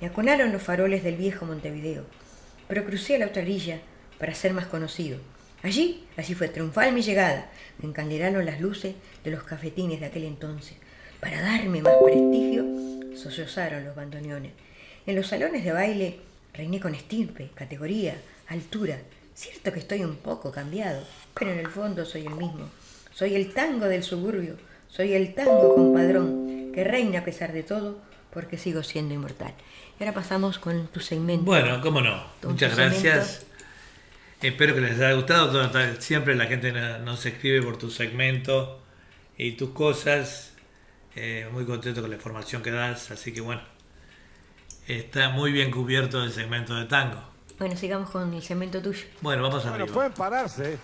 [0.00, 2.06] Me aconaron los faroles del viejo Montevideo,
[2.68, 3.80] pero crucé a la otra orilla
[4.18, 5.18] para ser más conocido.
[5.62, 7.50] Allí, allí fue triunfal mi llegada.
[7.78, 10.74] Me encandelaron las luces de los cafetines de aquel entonces.
[11.20, 12.64] Para darme más prestigio,
[13.14, 14.52] sollozaron los bandoneones.
[15.04, 16.20] En los salones de baile
[16.54, 18.16] reiné con estirpe, categoría,
[18.48, 18.98] altura.
[19.34, 22.70] Cierto que estoy un poco cambiado, pero en el fondo soy el mismo.
[23.12, 24.56] Soy el tango del suburbio,
[24.88, 27.98] soy el tango compadrón, que reina a pesar de todo,
[28.32, 29.54] porque sigo siendo inmortal.
[30.00, 31.44] Y ahora pasamos con tu segmento.
[31.44, 32.24] Bueno, cómo no.
[32.40, 33.28] Con Muchas gracias.
[33.28, 33.50] segmento.
[34.40, 35.70] Espero que les haya gustado.
[36.00, 38.80] Siempre la gente no- nos escribe por tu segmento
[39.36, 40.54] y tus cosas.
[41.14, 43.10] Eh, muy contento con la información que das.
[43.10, 43.60] Así que bueno,
[44.88, 47.22] está muy bien cubierto el segmento de tango.
[47.58, 49.04] Bueno, sigamos con el segmento tuyo.
[49.20, 49.92] Bueno, vamos Bueno, arriba.
[49.92, 50.78] pueden pararse.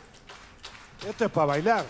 [1.08, 1.86] Esto es para bailar.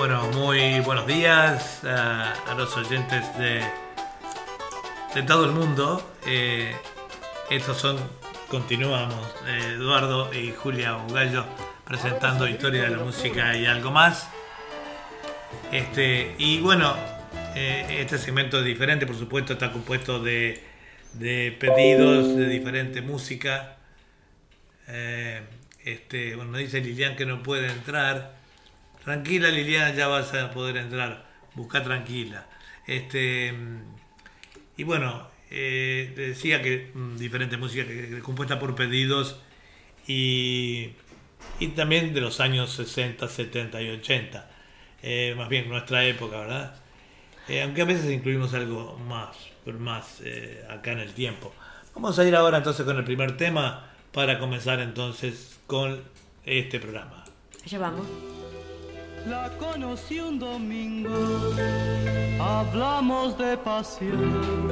[0.00, 3.60] Bueno, muy buenos días a, los oyentes de,
[5.14, 6.02] de todo el mundo.
[6.26, 6.74] Eh,
[7.50, 7.98] estos son,
[8.48, 9.14] continuamos,
[9.46, 11.44] eh, Eduardo y Julia Bugallo
[11.84, 14.30] presentando Historia de la Música y algo más.
[15.70, 16.96] Este, y bueno,
[17.54, 20.64] eh, este segmento es diferente, por supuesto, está compuesto de,
[21.12, 23.76] de pedidos de diferente música.
[25.84, 28.39] Este, bueno, dice Lilian que no puede entrar.
[29.04, 31.26] Tranquila Liliana, ya vas a poder entrar.
[31.54, 32.46] Busca tranquila.
[32.86, 33.52] Este,
[34.76, 39.40] y bueno, eh, decía que mm, diferente música que, compuesta por pedidos
[40.06, 40.90] y,
[41.58, 44.50] y también de los años 60, 70 y 80.
[45.02, 46.74] Eh, más bien nuestra época, ¿verdad?
[47.48, 49.36] Eh, aunque a veces incluimos algo más,
[49.78, 51.52] más eh, acá en el tiempo.
[51.94, 56.02] Vamos a ir ahora entonces con el primer tema para comenzar entonces con
[56.44, 57.24] este programa.
[57.64, 58.06] Allá vamos.
[59.26, 61.10] La conocí un domingo,
[62.40, 64.68] hablamos de pasión,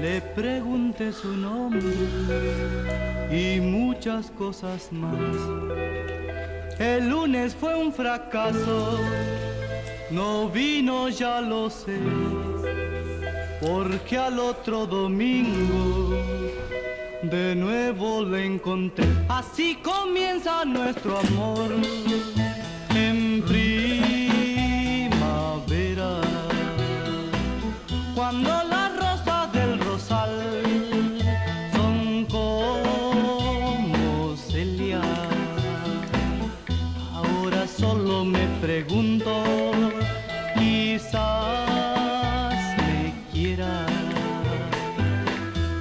[0.00, 1.80] le pregunté su nombre
[3.30, 5.18] y muchas cosas más.
[6.78, 8.98] El lunes fue un fracaso,
[10.10, 11.98] no vino ya lo sé,
[13.62, 16.10] porque al otro domingo
[17.22, 19.06] de nuevo le encontré.
[19.28, 21.70] Así comienza nuestro amor
[28.14, 30.30] cuando las rosas del rosal
[31.72, 35.00] son como Celia.
[37.12, 39.72] Ahora solo me pregunto,
[40.56, 41.08] quizás
[42.78, 43.84] me quiera.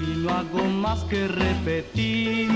[0.02, 2.50] Y no hago más que repetir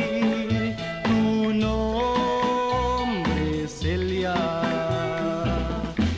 [1.04, 4.34] tu nombre, Celia.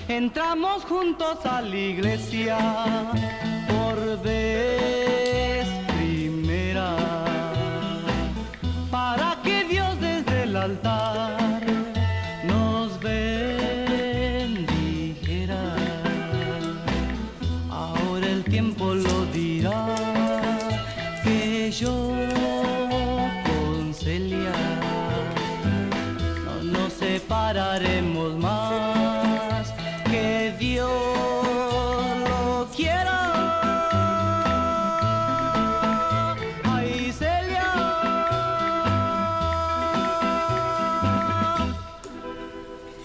[0.07, 2.57] Entramos juntos a la iglesia
[3.89, 5.08] por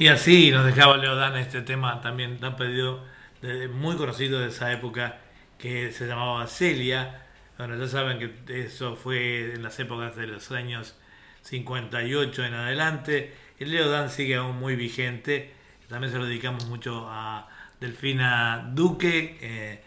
[0.04, 3.02] Y así nos dejaba Leodán este tema también tan pedido,
[3.40, 5.16] de- muy conocido de esa época,
[5.56, 7.22] que se llamaba Celia.
[7.56, 10.94] Bueno, ya saben que eso fue en las épocas de los años
[11.40, 13.34] 58 en adelante.
[13.58, 15.54] El Leodán sigue aún muy vigente.
[15.88, 17.48] También se lo dedicamos mucho a
[17.80, 19.82] Delfina Duque, eh,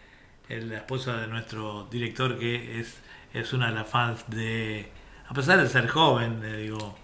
[0.48, 3.00] la esposa de nuestro director, que es,
[3.32, 4.90] es una de las fans de,
[5.28, 6.98] a pesar de ser joven, le digo,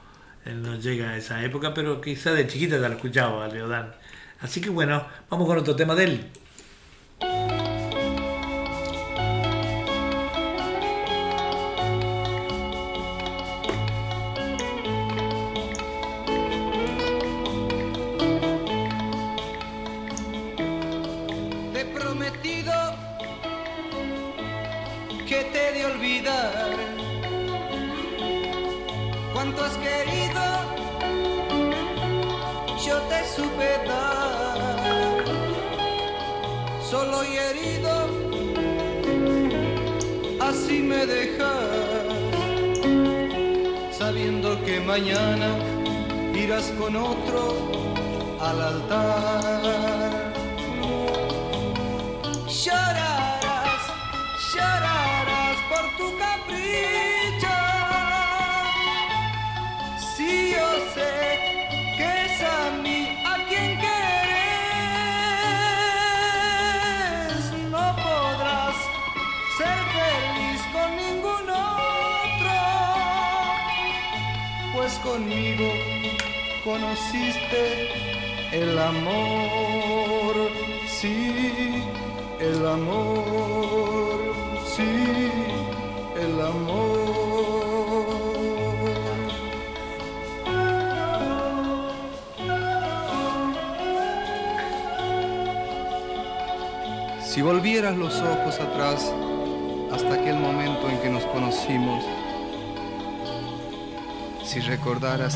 [0.46, 3.94] él no llega a esa época, pero quizá de chiquita ya lo escuchaba a Leodán.
[4.40, 6.30] Así que bueno, vamos con otro tema de él.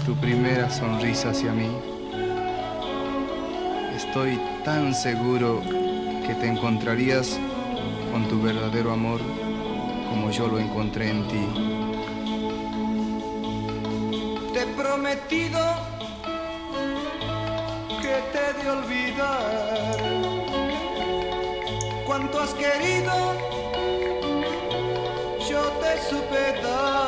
[0.09, 1.69] Tu primera sonrisa hacia mí,
[3.95, 5.61] estoy tan seguro
[6.27, 7.39] que te encontrarías
[8.11, 9.21] con tu verdadero amor
[10.09, 11.47] como yo lo encontré en ti.
[14.55, 15.61] Te he prometido
[18.01, 19.97] que te de olvidar.
[22.07, 23.13] Cuánto has querido,
[25.51, 27.08] yo te supe dar,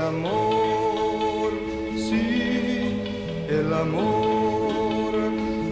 [0.00, 1.52] Amor,
[1.96, 3.02] sí,
[3.48, 5.14] el amor,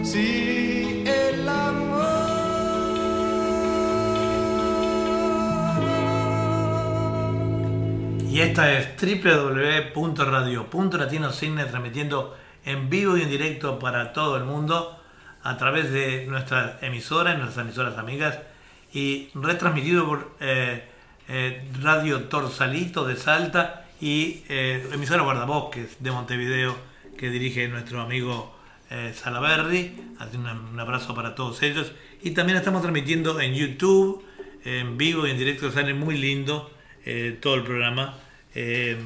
[0.03, 1.99] sí, el amor.
[8.29, 14.99] Y esta es www.radio.latinosignet transmitiendo en vivo y en directo para todo el mundo
[15.43, 18.37] a través de nuestras emisoras, nuestras emisoras amigas
[18.93, 20.87] y retransmitido por eh,
[21.27, 26.75] eh, Radio Torsalito de Salta y eh, emisora Guardabosques de Montevideo
[27.17, 28.55] que dirige nuestro amigo
[28.89, 29.93] eh, Salaberry.
[30.19, 31.91] Así un, abrazo para todos ellos.
[32.21, 34.23] Y también estamos transmitiendo en YouTube,
[34.63, 35.71] en vivo y en directo.
[35.71, 36.71] Sale muy lindo
[37.05, 38.17] eh, todo el programa.
[38.55, 38.99] Em,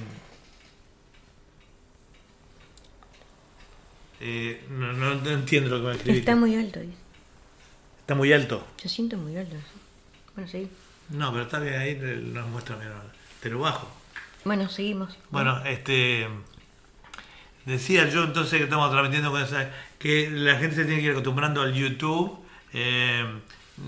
[4.21, 6.19] eh, no, entiendo lo que me escribiste.
[6.19, 6.79] Está muy alto.
[7.99, 8.65] Está muy alto.
[8.81, 9.55] Yo siento muy alto.
[10.35, 10.69] Bueno, sí.
[11.09, 13.11] No, pero está bien ahí, nos muestra mejor.
[13.41, 14.02] Te lo bajo.
[14.45, 15.17] Bueno, seguimos.
[15.31, 16.27] Bueno, este.
[17.65, 19.71] Decía yo entonces que estamos transmitiendo con esa.
[19.99, 22.39] que la gente se tiene que ir acostumbrando al YouTube.
[22.73, 23.25] Eh,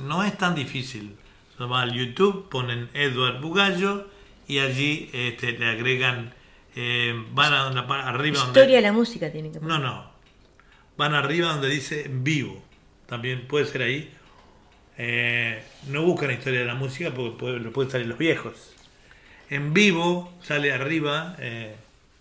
[0.07, 1.15] no es tan difícil.
[1.61, 4.07] Va al YouTube, ponen Edward Bugallo
[4.47, 6.33] y allí este, le agregan.
[6.77, 8.59] eh, van a pa- arriba donde.
[8.59, 9.79] Historia de la música tiene que poner.
[9.79, 10.11] No, no.
[10.97, 12.61] Van arriba donde dice en vivo.
[13.07, 14.11] También puede ser ahí.
[14.97, 18.73] Eh, no buscan historia de la música porque puede, lo pueden salir los viejos.
[19.49, 21.75] En vivo sale arriba, eh,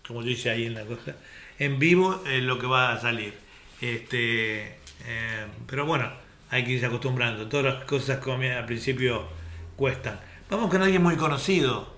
[0.07, 1.15] como yo hice ahí en la cosa.
[1.57, 3.33] En vivo es lo que va a salir.
[3.81, 6.11] Este, eh, pero bueno,
[6.49, 7.47] hay que irse acostumbrando.
[7.47, 9.27] Todas las cosas como al principio
[9.75, 10.19] cuestan.
[10.49, 11.95] Vamos con alguien muy conocido.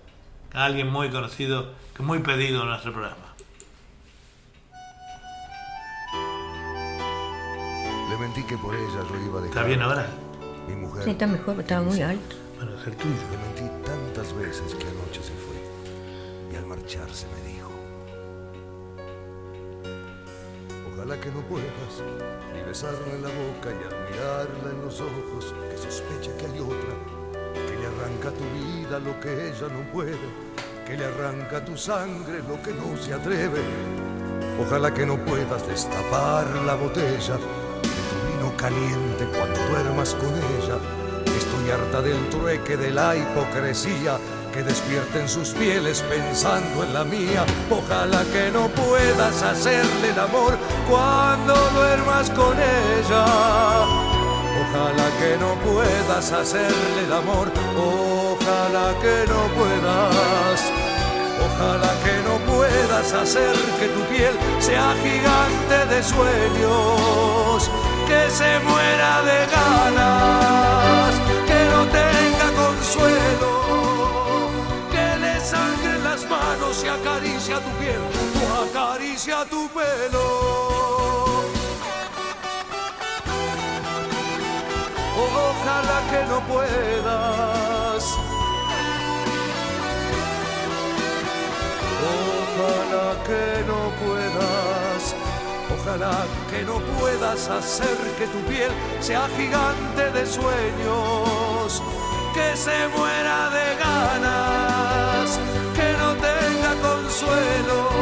[0.53, 3.36] Alguien muy conocido, que muy pedido en nuestro programa.
[8.09, 9.57] Le mentí que por ella yo iba a dejar.
[9.57, 10.07] ¿Está bien ahora?
[10.67, 11.03] Mi mujer.
[11.03, 12.36] Sí, está mejor, estaba muy alto.
[12.55, 13.13] Bueno, es el tuyo.
[13.30, 14.86] Le mentí tantas veces que
[16.95, 17.69] me dijo.
[20.93, 21.67] Ojalá que no puedas
[22.53, 26.59] ni besarla en la boca y al mirarla en los ojos que sospeche que hay
[26.61, 26.95] otra,
[27.53, 30.15] que le arranca tu vida lo que ella no puede,
[30.85, 33.61] que le arranca tu sangre lo que no se atreve.
[34.61, 40.77] Ojalá que no puedas destapar la botella de tu vino caliente cuando duermas con ella.
[41.38, 44.17] Estoy harta del trueque, de la hipocresía
[44.58, 47.45] que despierten sus pieles pensando en la mía.
[47.70, 50.58] Ojalá que no puedas hacerle el amor
[50.89, 53.26] cuando duermas con ella.
[54.62, 60.60] Ojalá que no puedas hacerle el amor, ojalá que no puedas.
[61.47, 67.70] Ojalá que no puedas hacer que tu piel sea gigante de sueños,
[68.08, 71.26] que se muera de ganas,
[79.18, 80.28] acaricia tu pelo.
[85.18, 88.03] Ojalá que no puedas.
[92.59, 95.15] Ojalá que no puedas,
[95.74, 96.18] ojalá
[96.49, 101.84] que no puedas hacer que tu piel sea gigante de sueños,
[102.34, 105.39] que se muera de ganas,
[105.76, 107.96] que no tenga consuelo,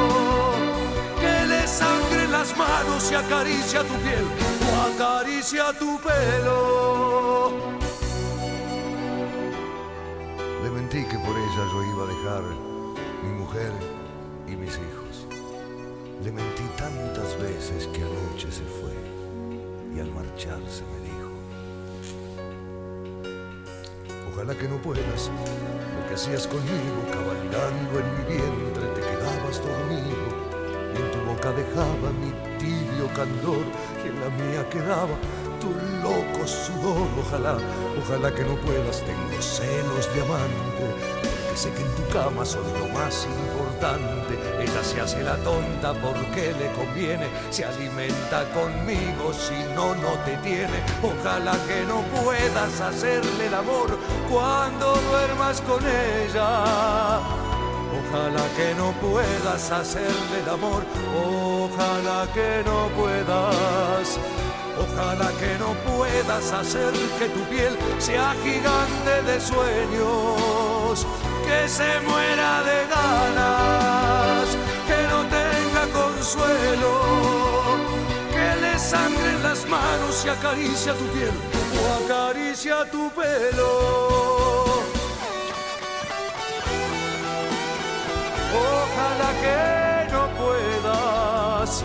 [2.57, 4.25] manos y acaricia tu piel
[4.95, 7.51] acaricia tu pelo.
[10.63, 12.43] Le mentí que por ella yo iba a dejar
[13.23, 13.71] mi mujer
[14.47, 15.27] y mis hijos.
[16.23, 18.93] Le mentí tantas veces que anoche se fue
[19.95, 21.29] y al marcharse me dijo,
[24.31, 30.34] ojalá que no puedas, lo que hacías conmigo, cabalgando en mi vientre, te quedabas dormido
[31.51, 33.65] dejaba mi tibio candor
[34.03, 35.15] y en la mía quedaba
[35.59, 35.69] tu
[36.01, 37.07] loco sudor.
[37.19, 37.57] Ojalá,
[37.99, 40.85] ojalá que no puedas, tengo celos de amante,
[41.45, 44.37] porque sé que en tu cama son lo más importante.
[44.59, 50.37] Ella se hace la tonta porque le conviene, se alimenta conmigo, si no, no te
[50.37, 50.83] tiene.
[51.03, 53.97] Ojalá que no puedas hacerle el amor
[54.29, 57.55] cuando duermas con ella.
[58.16, 64.18] Ojalá que no puedas hacerle el amor, ojalá que no puedas.
[64.80, 71.05] Ojalá que no puedas hacer que tu piel sea gigante de sueños,
[71.45, 74.47] que se muera de ganas,
[74.88, 76.93] que no tenga consuelo,
[78.32, 81.36] que le sangren las manos y acaricia tu piel
[81.82, 84.94] o acaricia tu pelo.
[89.06, 91.84] Ojalá que no puedas.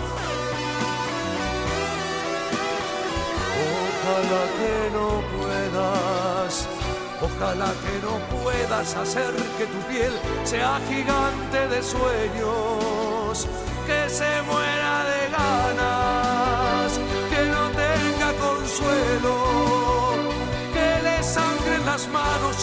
[4.00, 6.68] Ojalá que no puedas.
[7.20, 10.14] Ojalá que no puedas hacer que tu piel
[10.44, 13.46] sea gigante de sueños,
[13.86, 14.79] que se muera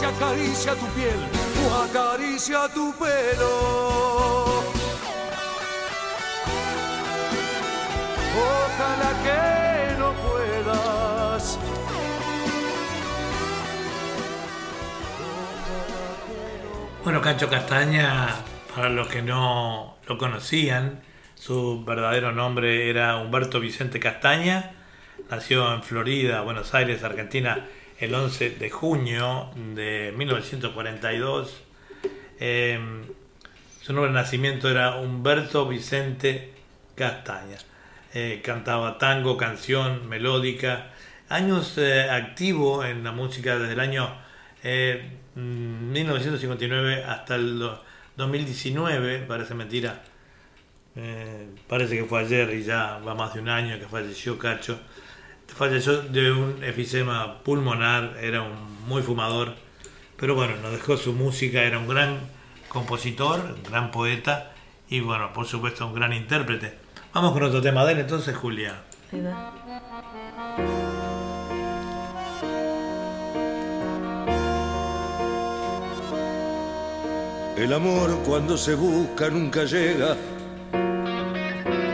[0.01, 1.19] y acaricia tu piel
[1.65, 4.63] o acaricia tu pelo.
[8.37, 11.59] Ojalá que no puedas.
[17.03, 18.35] Bueno, Cacho Castaña,
[18.75, 21.01] para los que no lo conocían,
[21.35, 24.71] Su verdadero nombre era Humberto Vicente Castaña.
[25.29, 27.67] Nació en Florida, Buenos Aires, Argentina,
[27.99, 31.57] el 11 de junio de 1942.
[32.39, 32.79] Eh,
[33.81, 36.53] su nombre de nacimiento era Humberto Vicente
[36.95, 37.57] Castaña.
[38.13, 40.91] Eh, cantaba tango, canción, melódica.
[41.29, 44.09] Años eh, activo en la música desde el año
[44.63, 47.83] eh, 1959 hasta el do-
[48.15, 50.01] 2019, parece mentira.
[50.95, 54.79] Eh, parece que fue ayer y ya va más de un año que falleció Cacho.
[55.55, 59.55] Falleció de un efisema pulmonar, era un muy fumador,
[60.17, 62.19] pero bueno, nos dejó su música, era un gran
[62.69, 64.53] compositor, un gran poeta
[64.89, 66.77] y bueno, por supuesto un gran intérprete.
[67.13, 68.83] Vamos con otro tema de él entonces, Julia.
[69.11, 69.53] Ahí va.
[77.57, 80.15] El amor cuando se busca nunca llega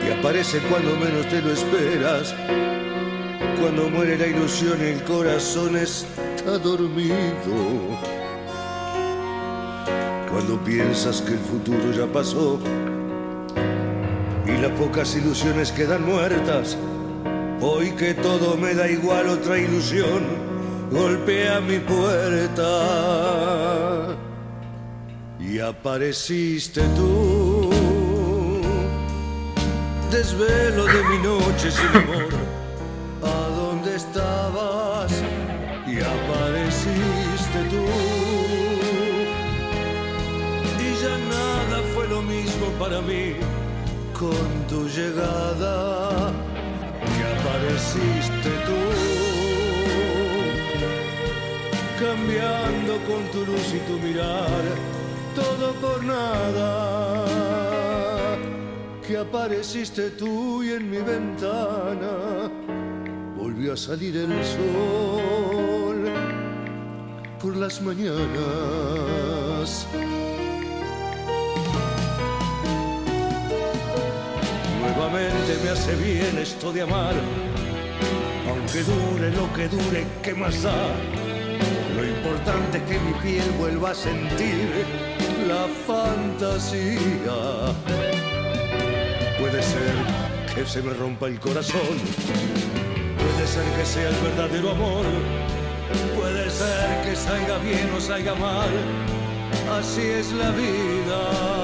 [0.05, 2.35] y aparece cuando menos te lo esperas.
[3.63, 7.15] Cuando muere la ilusión el corazón está dormido.
[10.29, 12.59] Cuando piensas que el futuro ya pasó
[14.45, 16.77] y las pocas ilusiones quedan muertas.
[17.61, 20.23] Hoy que todo me da igual otra ilusión
[20.91, 22.67] golpea mi puerta
[25.39, 27.69] y apareciste tú.
[30.11, 32.12] Desvelo de mi noche sin amor,
[42.83, 43.33] para mí
[44.19, 46.33] con tu llegada.
[47.15, 48.81] Y apareciste tú
[52.03, 54.63] cambiando con tu luz y tu mirar,
[55.33, 56.71] todo por nada.
[59.07, 62.51] Que apareciste tú y en mi ventana
[63.37, 66.11] volvió a salir el sol
[67.41, 69.87] por las mañanas.
[75.53, 77.13] Nuevamente me hace bien esto de amar,
[78.49, 80.73] aunque dure lo que dure, ¿qué más da?
[81.95, 84.85] Lo importante es que mi piel vuelva a sentir
[85.47, 87.35] la fantasía.
[89.39, 91.97] Puede ser que se me rompa el corazón,
[93.17, 95.05] puede ser que sea el verdadero amor,
[96.15, 98.69] puede ser que salga bien o salga mal,
[99.79, 101.62] así es la vida.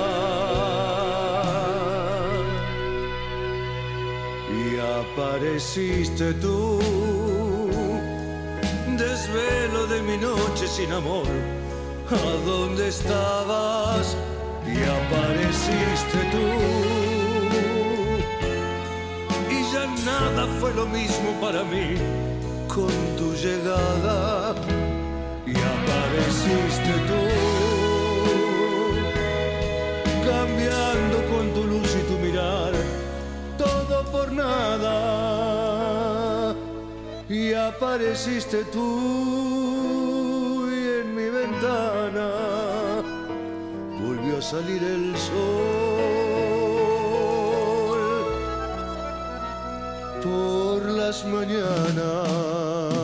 [5.13, 6.79] Apareciste tú
[8.99, 11.27] desvelo de mi noche sin amor.
[12.11, 14.17] ¿A dónde estabas?
[14.65, 16.45] Y apareciste tú.
[19.55, 21.95] Y ya nada fue lo mismo para mí
[22.67, 24.55] con tu llegada.
[25.45, 27.21] Y apareciste tú.
[30.29, 31.89] Cambiando con tu luz
[34.11, 34.95] por nada
[37.29, 42.31] y apareciste tú y en mi ventana
[44.01, 45.39] volvió a salir el sol
[50.23, 52.98] por las mañanas.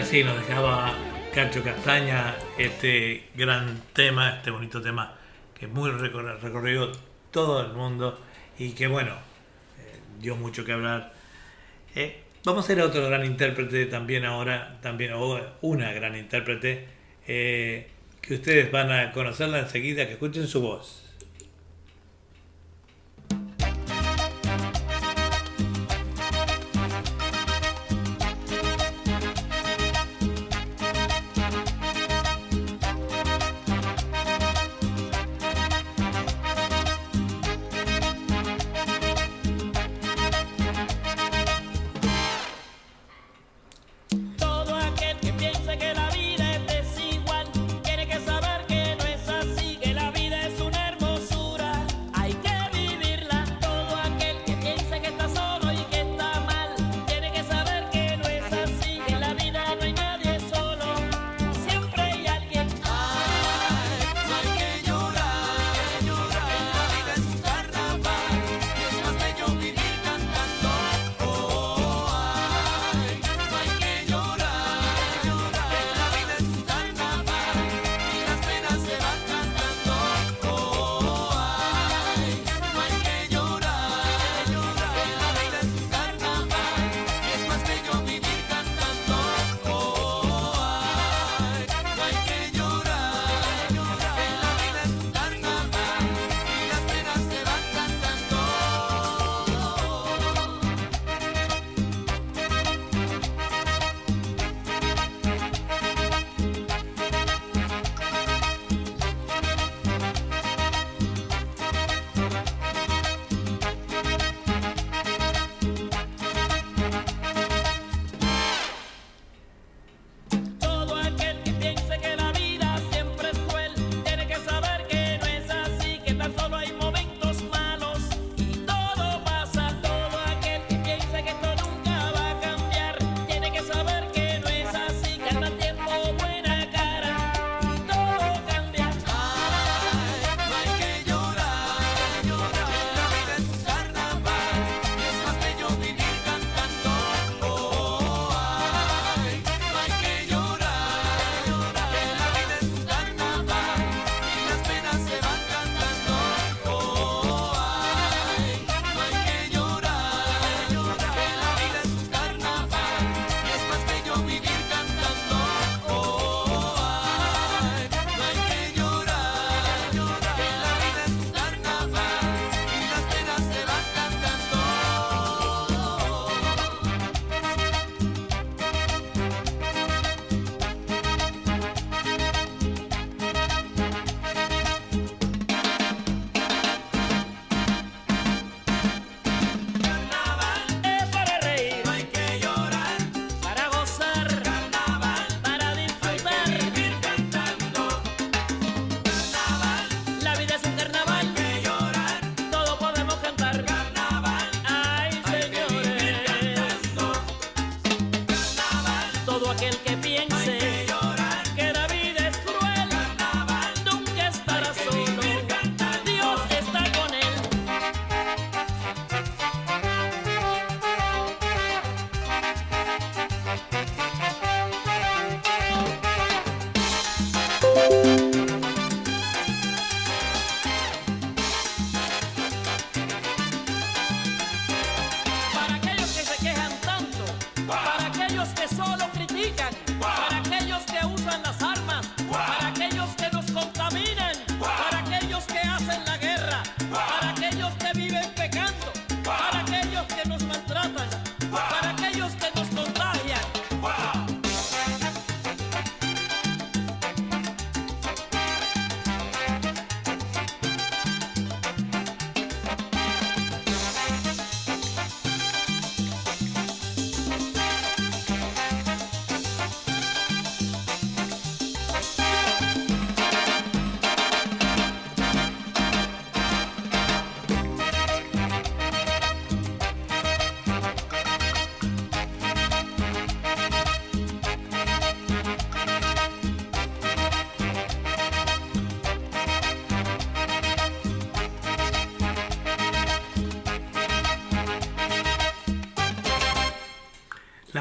[0.00, 0.94] Así nos dejaba
[1.34, 5.14] Cacho Castaña este gran tema, este bonito tema
[5.58, 6.90] que muy recor- recorrió
[7.30, 8.18] todo el mundo
[8.58, 9.12] y que bueno,
[9.78, 11.12] eh, dio mucho que hablar.
[11.94, 15.12] Eh, vamos a ir a otro gran intérprete también ahora, también
[15.60, 16.86] una gran intérprete
[17.26, 17.90] eh,
[18.22, 21.09] que ustedes van a conocerla enseguida, que escuchen su voz.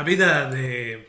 [0.09, 1.07] Vida de,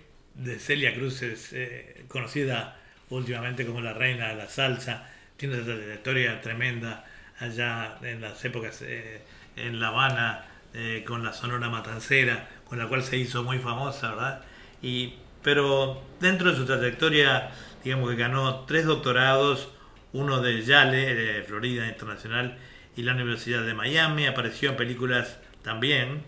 [0.59, 2.77] Celia Cruz es eh, conocida
[3.09, 5.09] últimamente como la reina de la salsa.
[5.39, 7.07] Tiene una trayectoria tremenda
[7.39, 9.23] allá en las épocas eh,
[9.57, 10.45] en La Habana
[10.75, 14.43] eh, con la Sonora Matancera, con la cual se hizo muy famosa, ¿verdad?
[14.83, 19.71] Y, pero dentro de su trayectoria, digamos que ganó tres doctorados,
[20.13, 22.59] uno de Yale, de Florida Internacional,
[22.97, 24.27] y la Universidad de Miami.
[24.27, 26.23] Apareció en películas también,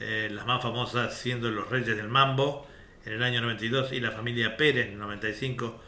[0.00, 2.66] eh, las más famosas siendo Los Reyes del Mambo
[3.04, 5.78] en el año 92 y La Familia Pérez en el 95.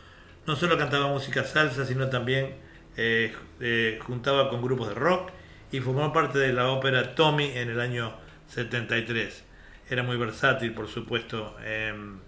[0.46, 2.56] No solo cantaba música salsa, sino también
[2.98, 5.30] eh, eh, juntaba con grupos de rock
[5.70, 8.12] y formó parte de la ópera Tommy en el año
[8.48, 9.44] 73.
[9.88, 11.56] Era muy versátil, por supuesto.
[11.64, 12.18] Em,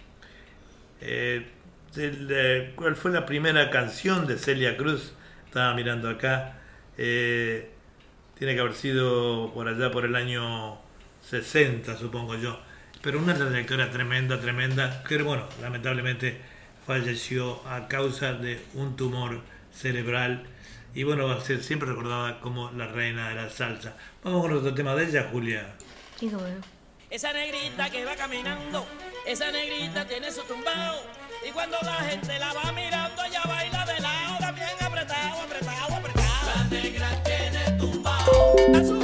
[2.77, 5.13] ¿Cuál fue la primera canción de Celia Cruz?
[5.47, 6.61] Estaba mirando acá.
[6.97, 10.84] Tiene que haber sido por allá por el año
[11.29, 12.59] 60, supongo yo.
[13.03, 16.41] Pero una trayectoria tremenda, tremenda, que bueno, lamentablemente
[16.87, 20.47] falleció a causa de un tumor cerebral.
[20.95, 23.97] Y bueno, va a ser siempre recordada como la reina de la salsa.
[24.23, 25.75] Vamos con otro tema de ella, Julia.
[26.19, 26.75] Sí, cómo no.
[27.11, 28.87] Esa negrita que va caminando,
[29.27, 31.03] esa negrita tiene su tumbao.
[31.47, 36.57] Y cuando la gente la va mirando, ella baila de lado, también apretado, apretado, apretado.
[36.57, 39.04] La negra tiene tumbao.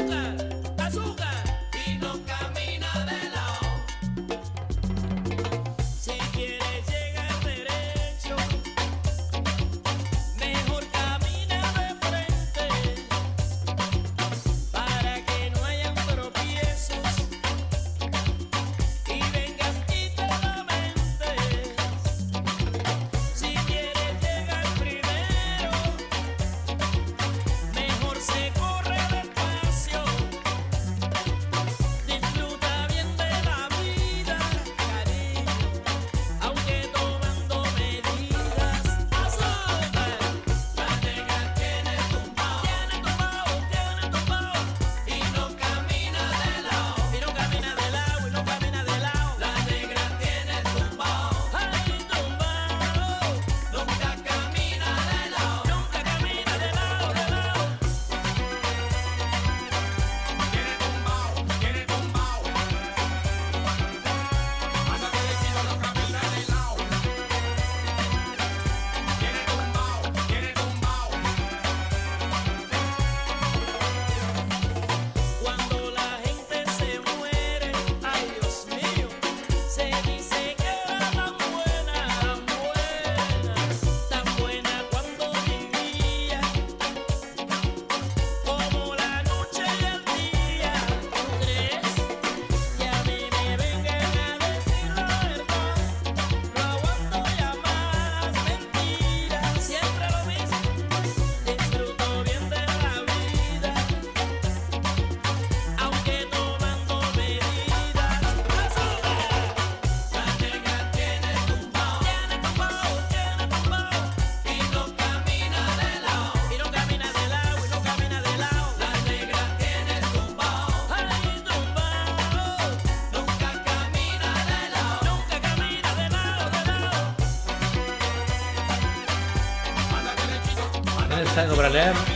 [131.61, 132.10] Sobraleva.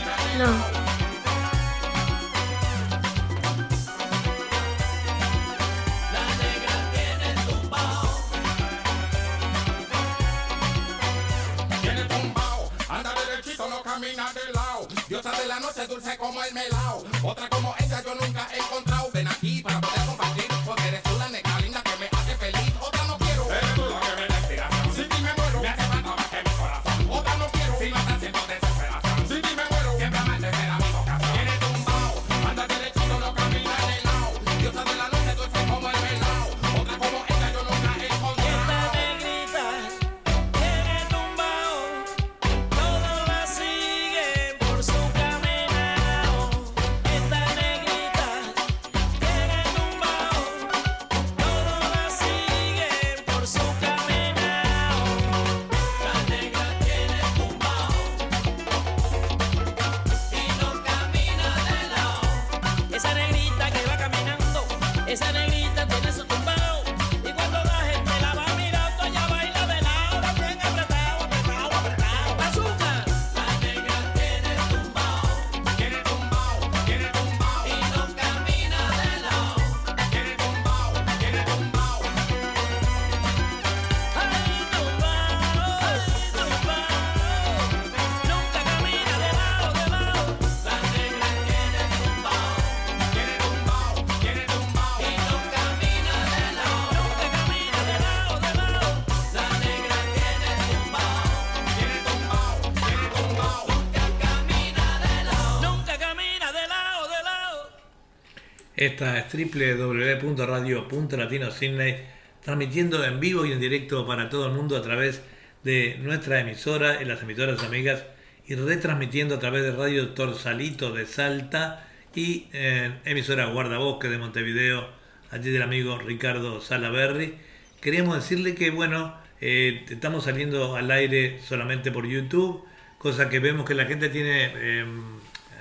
[108.84, 111.96] Esta es www.radio.latino.sydney,
[112.42, 115.22] transmitiendo en vivo y en directo para todo el mundo a través
[115.62, 118.04] de nuestra emisora y las emisoras amigas
[118.46, 124.90] y retransmitiendo a través de Radio Torsalito de Salta y emisora Guardabosque de Montevideo,
[125.30, 127.36] allí del amigo Ricardo Salaberry.
[127.80, 132.66] Queríamos decirle que, bueno, eh, estamos saliendo al aire solamente por YouTube,
[132.98, 134.84] cosa que vemos que la gente tiene, eh,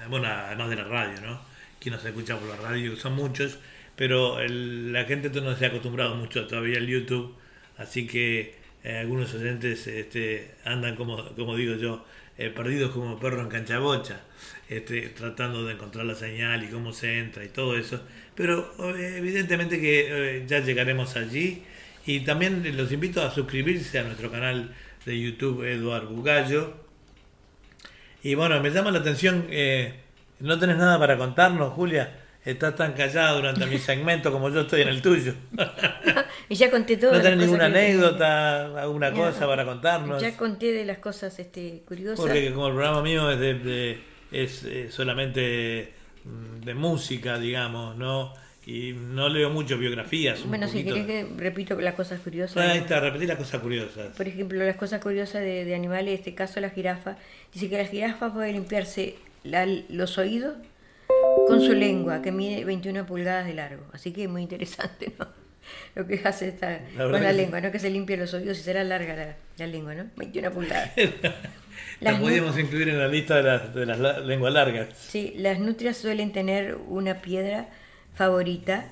[0.10, 1.53] bueno, además de la radio, ¿no?
[1.84, 3.60] Quien nos escucha por la radio, son muchos,
[3.98, 7.36] pero el- la gente no se ha acostumbrado mucho todavía al YouTube,
[7.78, 8.56] así que
[8.86, 12.06] eh, algunos oyentes este, andan, como, como digo yo,
[12.38, 14.22] eh, perdidos como perro en cancha bocha,
[14.70, 18.02] este, tratando de encontrar la señal y cómo se entra y todo eso.
[18.36, 21.64] Pero eh, evidentemente que eh, ya llegaremos allí.
[22.06, 24.74] Y también los invito a suscribirse a nuestro canal
[25.06, 26.74] de YouTube Eduard Bugallo.
[28.24, 29.94] Y bueno, me llama la atención, eh,
[30.44, 32.20] no tenés nada para contarnos, Julia.
[32.46, 35.34] Estás tan callada durante mi segmento como yo estoy en el tuyo.
[36.50, 37.14] Y ya conté todo.
[37.14, 40.22] ¿No tenés ninguna anécdota, alguna cosa para contarnos?
[40.22, 42.20] Ya conté de las cosas este, curiosas.
[42.20, 44.00] Porque como el programa mío es, de, de-
[44.32, 45.94] es eh, solamente
[46.26, 48.34] mm, de música, digamos, ¿no?
[48.66, 50.46] Y no leo mucho biografías.
[50.46, 52.58] bueno, si querés que repito las cosas curiosas.
[52.58, 54.16] Ahí está, repetí las cosas curiosas.
[54.16, 57.16] Por ejemplo, las cosas curiosas de, de animales, en este caso la jirafa.
[57.54, 60.56] Dice que la jirafa puede limpiarse la- los oídos
[61.48, 63.86] con su lengua, que mide 21 pulgadas de largo.
[63.94, 65.28] Así que es muy interesante, ¿no?
[65.96, 67.38] Lo que hace esta, La con la sí.
[67.38, 67.72] lengua, ¿no?
[67.72, 70.06] Que se limpie los oídos y será larga la, la lengua, ¿no?
[70.18, 70.92] 21 pulgadas.
[72.00, 74.90] La podíamos incluir en la lista de las, de las la- lenguas largas.
[74.98, 77.70] Sí, las nutrias suelen tener una piedra
[78.14, 78.86] favorita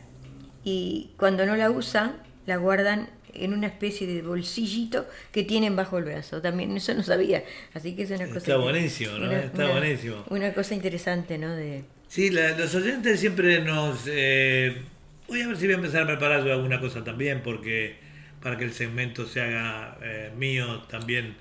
[0.63, 2.15] y cuando no la usan,
[2.45, 6.41] la guardan en una especie de bolsillito que tienen bajo el brazo.
[6.41, 7.43] También eso no sabía,
[7.73, 8.37] así que es una cosa...
[8.39, 9.31] Está buenísimo, ¿no?
[9.31, 10.23] Está buenísimo.
[10.29, 11.55] Una cosa interesante, ¿no?
[11.55, 14.03] De, Sí, la- los oyentes siempre nos...
[14.07, 14.81] eh,
[15.27, 17.95] voy a ver si voy a empezar a preparar yo alguna cosa también, porque
[18.41, 21.35] para que el segmento se haga eh, mío también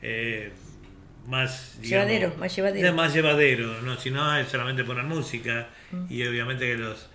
[0.00, 0.50] eh,
[1.26, 1.78] más...
[1.82, 2.92] Llevadero, más llevadero.
[2.94, 3.96] más llevadero, ¿no?
[3.98, 6.06] Si no es solamente poner música Mm.
[6.10, 7.08] y obviamente que los,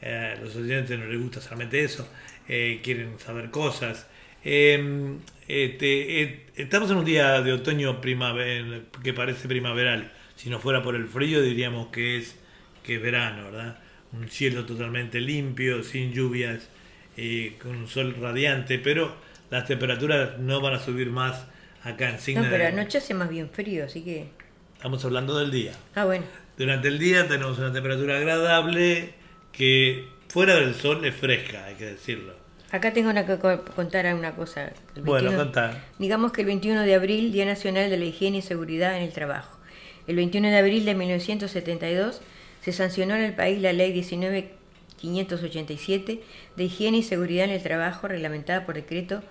[0.00, 2.08] eh, los oyentes no les gusta solamente eso,
[2.48, 4.06] eh, quieren saber cosas.
[4.44, 5.16] Eh,
[5.48, 10.10] este, eh, estamos en un día de otoño primaver que parece primaveral.
[10.36, 12.36] Si no fuera por el frío diríamos que es,
[12.82, 13.78] que es verano, ¿verdad?
[14.12, 16.68] Un cielo totalmente limpio, sin lluvias,
[17.16, 19.14] eh, con un sol radiante, pero
[19.50, 21.46] las temperaturas no van a subir más
[21.82, 22.48] acá en No, Signa.
[22.50, 24.28] pero anoche hace más bien frío, así que...
[24.76, 25.72] Estamos hablando del día.
[25.94, 26.24] Ah, bueno.
[26.56, 29.14] Durante el día tenemos una temperatura agradable
[29.52, 32.34] que fuera del sol es fresca, hay que decirlo.
[32.70, 34.72] Acá tengo una que co- contar una cosa.
[34.96, 35.84] Bueno, 21 contá.
[35.98, 39.12] Digamos que el 21 de abril, Día Nacional de la Higiene y Seguridad en el
[39.12, 39.58] Trabajo.
[40.06, 42.22] El 21 de abril de 1972
[42.62, 46.22] se sancionó en el país la Ley 19587
[46.56, 49.22] de Higiene y Seguridad en el Trabajo, reglamentada por decreto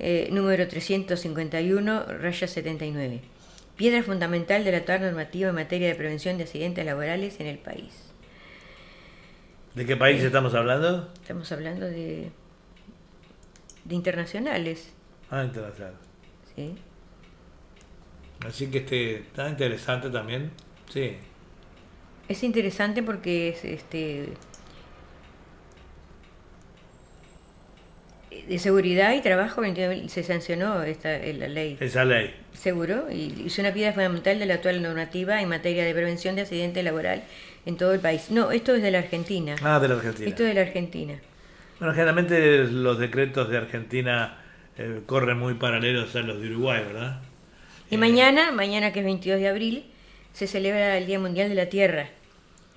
[0.00, 3.20] eh, número 351, raya 79.
[3.76, 7.58] Piedra fundamental de la actual normativa en materia de prevención de accidentes laborales en el
[7.58, 7.92] país.
[9.74, 11.10] ¿De qué país estamos hablando?
[11.20, 12.30] Estamos hablando de,
[13.84, 14.92] de internacionales.
[15.30, 15.94] Ah, internacional.
[16.54, 16.76] ¿sí?
[18.46, 20.52] Así que este está interesante también.
[20.92, 21.16] Sí.
[22.28, 24.28] Es interesante porque es este
[28.46, 29.62] de seguridad y trabajo
[30.08, 31.78] se sancionó esta la ley.
[31.80, 32.34] Esa ley.
[32.52, 36.42] Seguro, y es una piedra fundamental de la actual normativa en materia de prevención de
[36.42, 37.24] accidente laboral
[37.66, 38.30] en todo el país.
[38.30, 39.56] No, esto es de la Argentina.
[39.62, 40.28] Ah, de la Argentina.
[40.28, 41.14] Esto es de la Argentina.
[41.78, 44.38] Bueno, generalmente los decretos de Argentina
[44.78, 47.20] eh, corren muy paralelos a los de Uruguay, ¿verdad?
[47.90, 49.84] Y mañana, mañana que es 22 de abril,
[50.32, 52.08] se celebra el Día Mundial de la Tierra.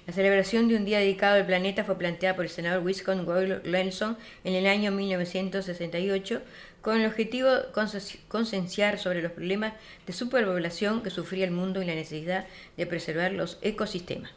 [0.06, 3.62] La celebración de un día dedicado al planeta fue planteada por el senador Wisconsin Boyle
[3.66, 6.42] Lenson en el año 1968
[6.82, 7.66] con el objetivo de
[8.30, 9.74] concienciar sobre los problemas
[10.06, 12.46] de superpoblación que sufría el mundo y la necesidad
[12.78, 14.32] de preservar los ecosistemas.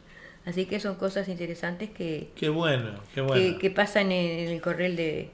[0.45, 3.35] Así que son cosas interesantes que, Qué bueno, qué bueno.
[3.35, 5.29] que, que pasan en, el correl de,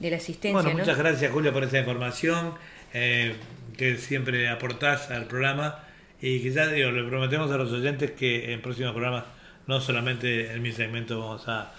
[0.00, 0.60] de la asistencia.
[0.60, 0.78] Bueno, ¿no?
[0.78, 2.54] muchas gracias Julia por esa información
[2.92, 3.34] eh,
[3.76, 5.80] que siempre aportás al programa
[6.20, 9.24] y ya digo, le prometemos a los oyentes que en próximos programas
[9.66, 11.72] no solamente en mi segmento vamos a,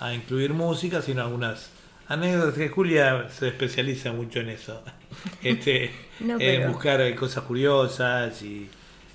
[0.00, 1.70] a incluir música, sino algunas
[2.08, 4.82] anécdotas que Julia se especializa mucho en eso,
[5.42, 5.90] este,
[6.20, 6.38] No,
[6.68, 8.68] buscar cosas curiosas y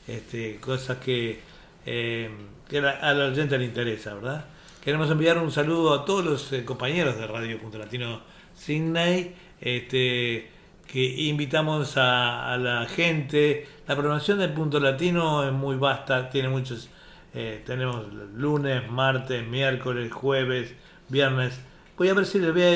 [0.07, 1.39] este, cosas que,
[1.87, 2.29] eh,
[2.69, 4.45] que a- al oyente le interesa, ¿verdad?
[4.83, 8.21] Queremos enviar un saludo a todos los eh, compañeros de Radio Punto Latino
[8.53, 10.49] Sydney, este,
[10.85, 13.65] que invitamos a, la gente.
[13.87, 16.89] La programación de Punto Latino es muy vasta, tiene muchos
[17.33, 20.73] Eh, tenemos lunes, martes, miércoles, jueves,
[21.09, 21.59] viernes.
[21.97, 22.71] Voy a ver si les voy a...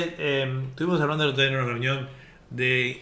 [0.69, 2.07] estuvimos hablando el otro día en una reunión
[2.51, 3.01] de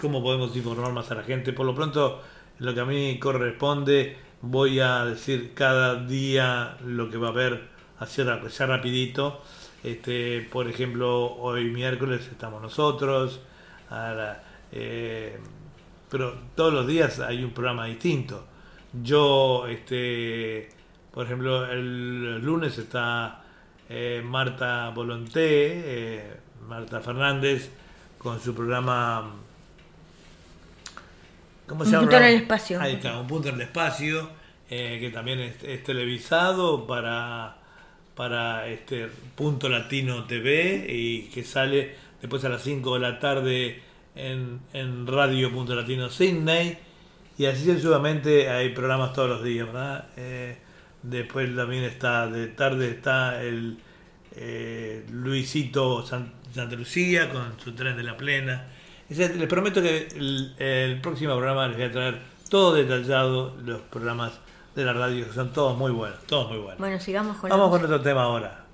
[0.00, 1.52] cómo podemos informar más a la gente.
[1.52, 2.20] Por lo pronto,
[2.58, 4.16] lo que a mí corresponde,
[4.50, 7.68] voy a decir cada día lo que va a haber,
[7.98, 9.42] así ya rapidito.
[9.84, 13.40] Este, por ejemplo, hoy miércoles estamos nosotros,
[13.90, 14.42] a la-
[14.72, 15.38] eh,
[16.10, 18.46] pero todos los días hay un programa distinto.
[19.02, 20.68] Yo, este,
[21.12, 23.42] por ejemplo, el lunes está
[23.88, 25.44] eh, Marta Volonté,
[26.24, 26.36] eh,
[26.68, 27.70] Marta Fernández,
[28.18, 29.30] con su programa.
[31.66, 32.80] ¿Cómo Un punto en el espacio.
[32.80, 34.30] Ahí está, un punto en el espacio,
[34.70, 37.56] eh, que también es, televisado para,
[38.14, 43.82] para este Punto Latino TV y que sale después a las 5 de la tarde
[44.14, 46.78] en, en Radio Punto Latino Sydney.
[47.38, 50.08] Y así sucesivamente hay programas todos los días, ¿verdad?
[50.16, 50.56] Eh,
[51.02, 53.78] después también está, de tarde está el
[54.34, 58.66] eh, Luisito San- Santa Lucía con su tren de la plena.
[59.08, 60.08] Les prometo que
[60.58, 62.18] el próximo programa les voy a traer
[62.48, 64.40] todo detallado, los programas
[64.76, 66.78] de la radio, que son todos muy buenos, todos muy buenos.
[66.78, 68.64] Bueno, sigamos con, la Vamos con otro tema ahora.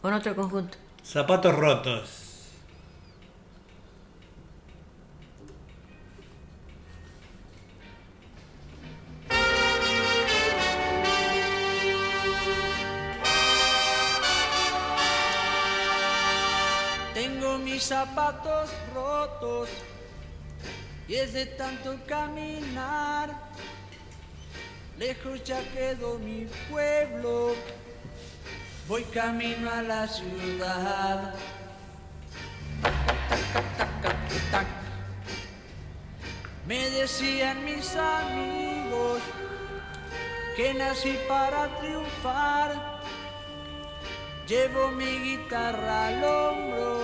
[0.00, 0.78] con otro conjunto.
[1.02, 2.26] Zapatos rotos.
[17.12, 19.68] Tengo mis zapatos rotos
[21.06, 23.50] y es de tanto caminar.
[25.00, 27.54] Lejos ya quedó mi pueblo,
[28.86, 31.34] voy camino a la ciudad.
[36.66, 39.22] Me decían mis amigos
[40.54, 43.00] que nací para triunfar.
[44.46, 47.00] Llevo mi guitarra al hombro,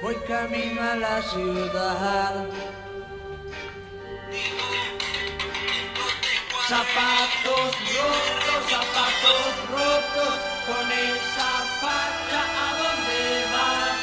[0.00, 2.46] voy camino a la ciudad.
[6.74, 10.34] Zapatos rotos, zapatos rotos,
[10.66, 13.22] con esa facha a dónde
[13.54, 13.98] vas.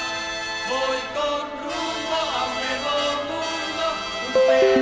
[0.69, 2.95] Voy con rumbo a un nuevo
[3.27, 3.84] mundo,
[4.26, 4.80] un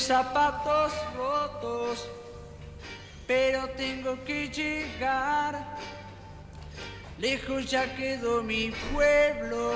[0.00, 2.08] mis zapatos rotos,
[3.26, 5.76] pero tengo que llegar.
[7.18, 9.74] Lejos ya quedó mi pueblo,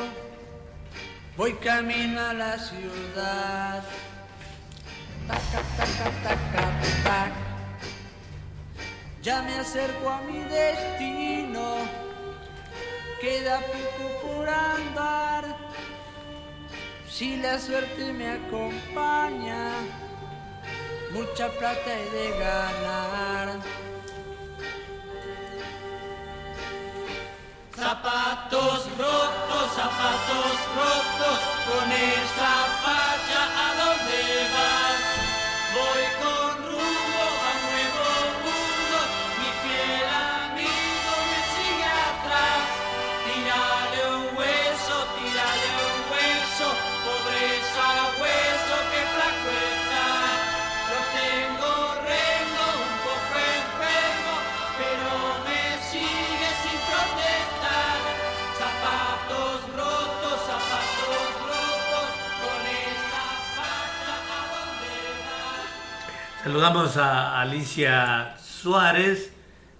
[1.37, 3.85] voy camino a la ciudad.
[5.29, 6.67] Taca, taca, taca,
[7.05, 7.33] tac.
[9.23, 11.77] Ya me acerco a mi destino,
[13.21, 15.45] queda poco por andar.
[17.11, 20.04] Si la suerte me acompaña,
[21.15, 23.49] mucha plata he de ganar.
[27.77, 34.21] Zapatos rotos, zapatos rotos, con esa facha a dónde
[34.55, 34.74] vas.
[66.45, 69.33] Saludamos a Alicia Suárez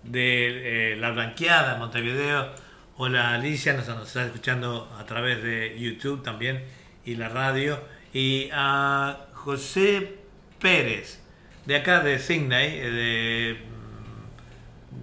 [0.03, 2.55] de eh, La Blanqueada, Montevideo.
[2.97, 6.65] Hola Alicia, nos, nos está escuchando a través de YouTube también
[7.05, 7.79] y la radio.
[8.15, 10.15] Y a José
[10.59, 11.21] Pérez,
[11.67, 13.59] de acá de Sydney, eh, de,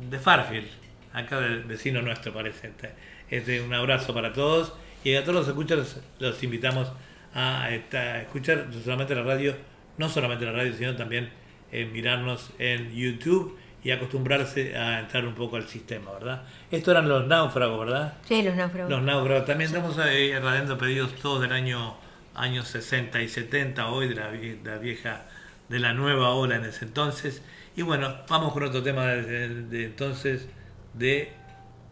[0.07, 0.67] mm, de Farfield,
[1.13, 2.69] acá del vecino nuestro parece.
[2.69, 2.95] Este,
[3.29, 4.73] este, un abrazo para todos
[5.03, 6.91] y a todos los escuchas los invitamos
[7.35, 9.55] a, a escuchar solamente la radio,
[9.99, 11.39] no solamente la radio, sino también
[11.71, 16.43] eh, mirarnos en YouTube y acostumbrarse a entrar un poco al sistema, ¿verdad?
[16.69, 18.13] Estos eran los náufragos, ¿verdad?
[18.27, 18.91] Sí, los náufragos.
[18.91, 19.45] Los náufragos.
[19.45, 21.95] También estamos ahí radiando pedidos todos del año
[22.35, 25.23] años 60 y 70, hoy de la, de la vieja,
[25.67, 27.41] de la nueva ola en ese entonces.
[27.75, 30.47] Y bueno, vamos con otro tema de, de- de entonces
[30.93, 31.33] de,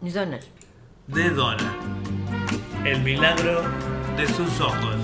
[0.02, 0.44] Donald.
[1.08, 1.72] de Donald.
[2.86, 3.64] El milagro
[4.16, 4.96] de sus ojos.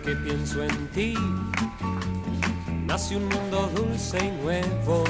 [0.00, 1.14] Que pienso en ti,
[2.86, 5.04] nace un mundo dulce y nuevo,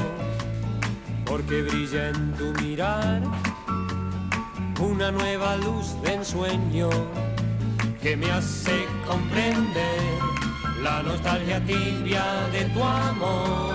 [1.25, 3.23] porque brilla en tu mirar.
[4.81, 6.91] Una nueva luz de ensueño
[8.03, 10.01] que me hace comprender
[10.83, 13.75] la nostalgia tibia de tu amor,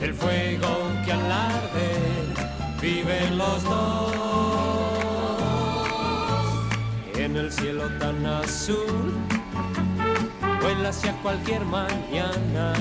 [0.00, 2.26] el fuego que al arder
[2.80, 4.12] viven los dos.
[7.16, 9.25] En el cielo tan azul.
[10.66, 12.72] Vuela hacia cualquier mañana.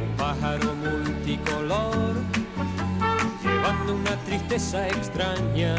[0.00, 2.14] Un pájaro multicolor,
[3.42, 5.74] llevando una tristeza extraña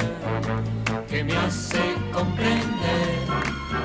[1.07, 1.80] que me hace
[2.11, 3.15] comprender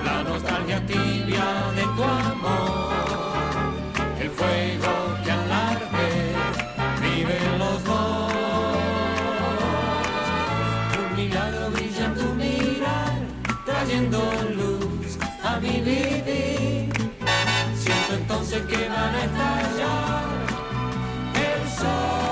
[0.05, 2.94] la nostalgia tibia de tu amor,
[18.55, 20.25] Entonces que van a estallar.
[21.35, 22.24] El sol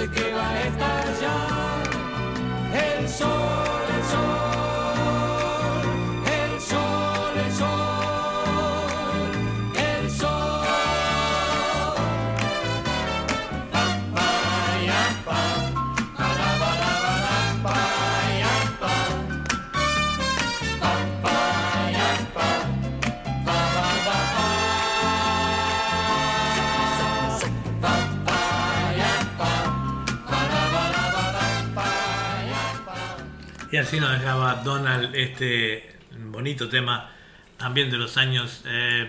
[0.00, 0.99] Entonces que va a estallar
[33.72, 37.08] Y así nos dejaba Donald este bonito tema
[37.56, 39.08] también de los años, eh,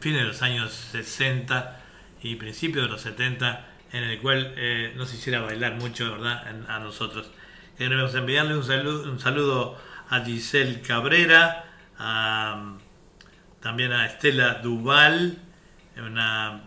[0.00, 1.80] fin de los años 60
[2.20, 6.42] y principios de los 70, en el cual eh, nos hiciera bailar mucho, ¿verdad?
[6.68, 7.30] A nosotros.
[7.78, 11.64] Queremos enviarle un saludo, un saludo a Giselle Cabrera,
[11.96, 12.74] a,
[13.60, 15.38] también a Estela Duval,
[15.96, 16.64] una,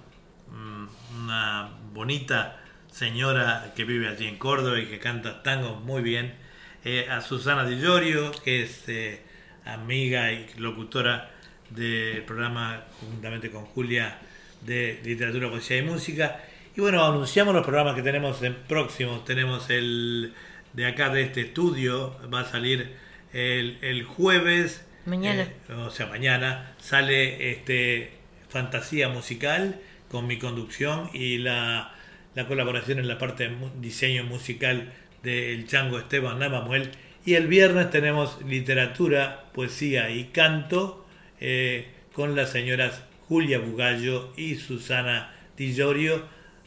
[0.48, 0.88] mm,
[1.22, 6.45] una bonita señora que vive allí en Córdoba y que canta tango muy bien.
[6.88, 9.20] Eh, a Susana Di Llorio, que es eh,
[9.66, 11.32] amiga y locutora
[11.72, 14.20] del programa juntamente con Julia
[14.62, 16.40] de Literatura, Poesía y Música.
[16.78, 19.26] Y bueno, anunciamos los programas que tenemos en próximos.
[19.26, 20.34] Tenemos el
[20.74, 22.92] de acá de este estudio, va a salir
[23.34, 24.86] el, el jueves.
[25.08, 25.42] Mañana.
[25.70, 28.12] eh, o sea, mañana sale este
[28.50, 29.80] Fantasía Musical
[30.12, 31.96] con mi conducción y la,
[32.36, 34.94] la colaboración en la parte de diseño musical
[35.26, 36.92] del Chango Esteban Namamuel.
[37.26, 41.06] Y el viernes tenemos literatura, poesía y canto
[41.42, 46.24] eh, con las señoras Julia Bugallo y Susana Tillorio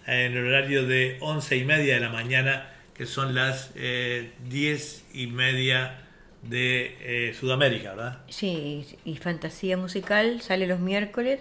[0.06, 5.04] en el horario de once y media de la mañana, que son las eh, diez
[5.14, 6.08] y media
[6.42, 8.18] de eh, Sudamérica, ¿verdad?
[8.28, 11.40] Sí, y Fantasía Musical sale los miércoles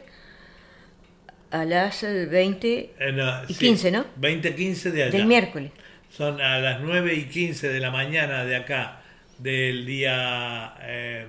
[1.51, 4.05] a las eh, 20 Eh, no, y sí, 15, ¿no?
[4.17, 5.11] 20, 15 de allá.
[5.11, 5.71] Del miércoles.
[6.17, 9.01] Son a las 9 y 15 de la mañana de acá,
[9.37, 11.27] del día eh,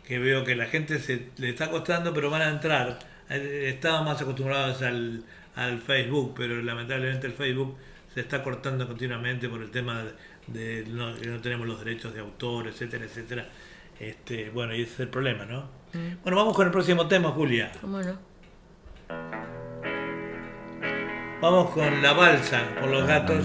[0.06, 2.98] que veo que la gente se le está costando, pero van a entrar.
[3.28, 5.24] Eh, Estaban más acostumbrados al,
[5.56, 7.76] al Facebook, pero lamentablemente el Facebook
[8.14, 10.04] se está cortando continuamente por el tema
[10.46, 13.46] de, de no, que no tenemos los derechos de autor, etcétera, etcétera.
[13.98, 15.62] Este, bueno, y ese es el problema, ¿no?
[15.92, 16.22] Mm.
[16.22, 17.72] Bueno, vamos con el próximo tema, Julia.
[17.80, 18.18] ¿Cómo no?
[21.40, 23.44] Vamos con la balsa, con los gatos.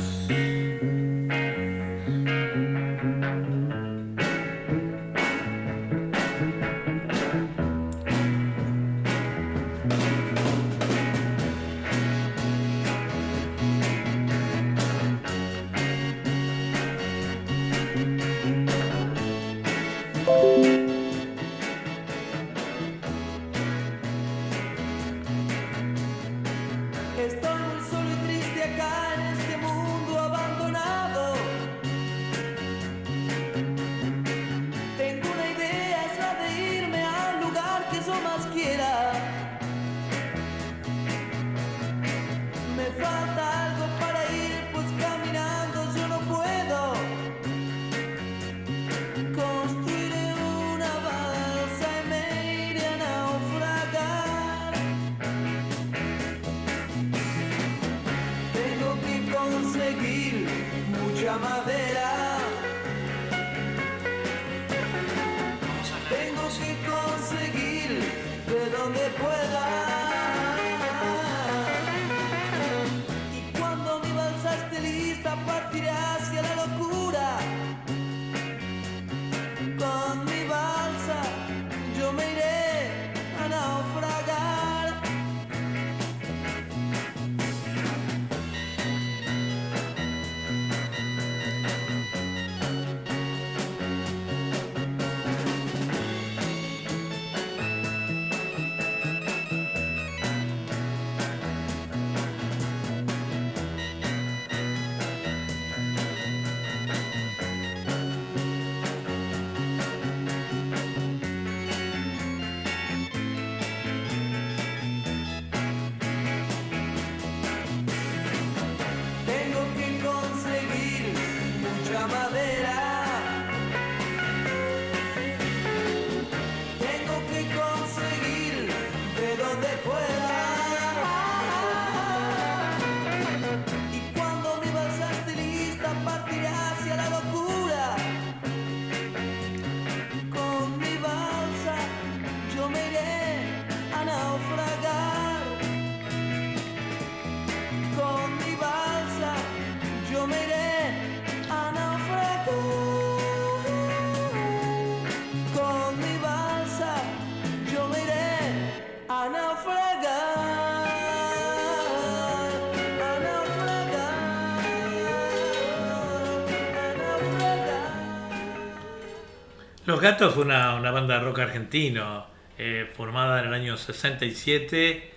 [170.01, 172.25] Los Gatos fue una, banda de rock argentino
[172.57, 175.11] eh, formada en el año 67.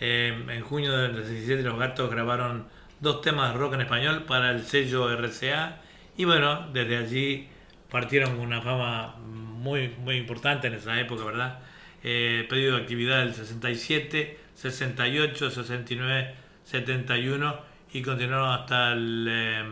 [0.00, 2.66] Eh, en junio del 67 los Gatos grabaron
[3.00, 5.82] dos temas de rock en español para el sello RCA
[6.16, 7.48] y bueno, desde allí
[7.90, 11.58] partieron con una fama muy, muy importante en esa época, ¿verdad?
[12.02, 16.34] Eh, de actividad del 67, 68, 69,
[16.64, 17.60] 71
[17.92, 19.64] y continuaron hasta el, eh,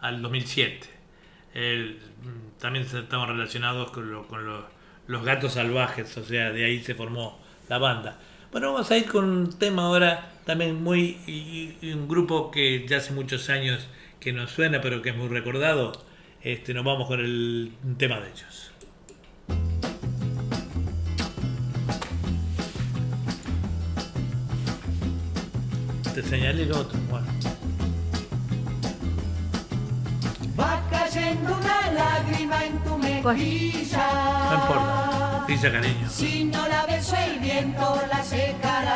[0.00, 0.93] al 2007.
[1.54, 6.82] El- mm, también estamos relacionados con, lo- con los, gatos salvajes, o sea, de ahí
[6.82, 8.18] se formó la banda.
[8.52, 11.18] Bueno, vamos a ir con un tema ahora también muy.
[11.26, 13.88] y- un grupo que ya hace muchos años
[14.20, 15.92] que nos suena, pero que es muy recordado.
[16.42, 18.70] Este, nos vamos con el tema de ellos.
[26.14, 27.26] Te señalé el otro, bueno.
[30.58, 34.06] Va cayendo una lágrima en tu mejilla.
[34.50, 36.08] No importa, dice cariño.
[36.10, 38.94] Si no la beso el viento la secará.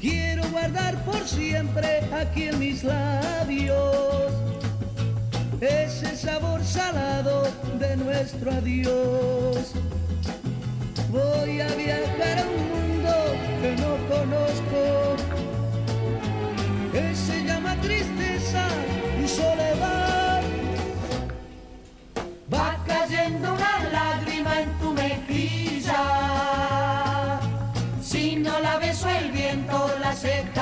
[0.00, 4.32] Quiero guardar por siempre aquí en mis labios
[5.60, 7.44] ese sabor salado
[7.78, 9.74] de nuestro adiós.
[11.10, 13.12] Voy a viajar a un mundo
[13.60, 15.16] que no conozco,
[16.90, 18.21] que se llama tristeza
[30.22, 30.61] viento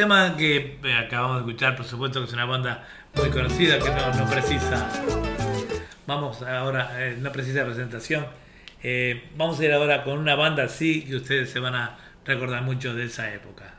[0.00, 3.90] tema que eh, acabamos de escuchar, por supuesto que es una banda muy conocida que
[3.90, 4.88] no, no precisa.
[6.06, 8.26] Vamos ahora, eh, no precisa presentación.
[8.82, 12.62] Eh, vamos a ir ahora con una banda así que ustedes se van a recordar
[12.62, 13.74] mucho de esa época.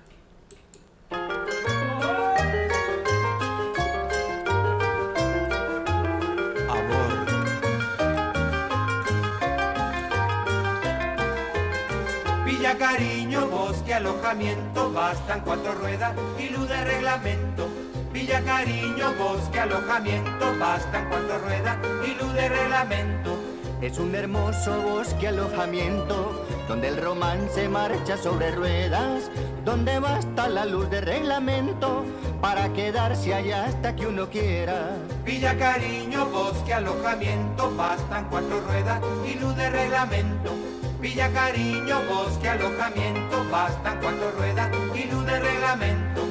[12.82, 17.68] Cariño, bosque, alojamiento, bastan cuatro ruedas y luz de reglamento.
[18.12, 23.38] Villa Cariño, bosque, alojamiento, bastan cuatro ruedas y luz de reglamento.
[23.84, 29.30] Es un hermoso bosque alojamiento donde el romance marcha sobre ruedas,
[29.64, 32.04] donde basta la luz de reglamento
[32.42, 34.98] para quedarse allá hasta que uno quiera.
[35.24, 40.81] Villa Cariño, bosque, alojamiento, bastan cuatro ruedas y luz de reglamento.
[41.02, 46.22] Villa Cariño, bosque, alojamiento, bastan cuatro ruedas y de reglamento.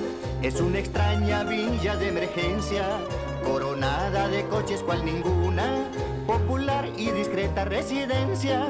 [0.43, 2.87] Es una extraña villa de emergencia,
[3.45, 5.89] coronada de coches cual ninguna,
[6.25, 8.69] popular y discreta residencia,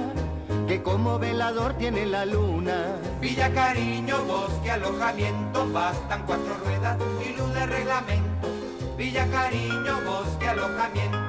[0.67, 2.97] que como velador tiene la luna.
[3.21, 8.49] Villa Cariño, bosque, alojamiento, bastan cuatro ruedas y de reglamento.
[8.97, 11.20] Villa Cariño, bosque, alojamiento,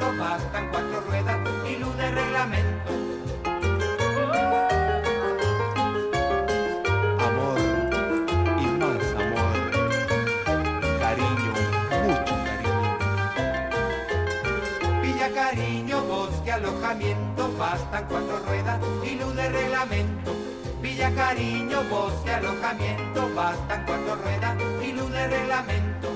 [16.51, 20.35] Alojamiento, bastan cuatro ruedas y luz de reglamento.
[20.81, 26.09] Villa Cariño, bosque, alojamiento, bastan cuatro ruedas y luz de reglamento.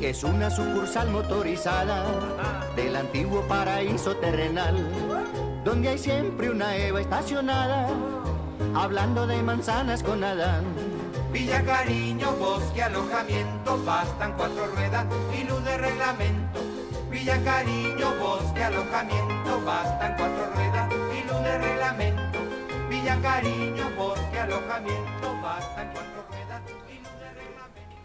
[0.00, 2.04] Es una sucursal motorizada
[2.74, 4.74] del antiguo paraíso terrenal,
[5.64, 7.88] donde hay siempre una Eva estacionada,
[8.74, 10.64] hablando de manzanas con Adán.
[11.32, 15.06] Villa Cariño, bosque, alojamiento, bastan cuatro ruedas
[15.38, 16.71] y luz de reglamento.
[17.22, 22.38] Villa Cariño, bosque, alojamiento, bastan cuatro ruedas y luz de reglamento.
[22.90, 27.96] Villa Cariño, bosque, alojamiento, bastan cuatro ruedas y luz de reglamento.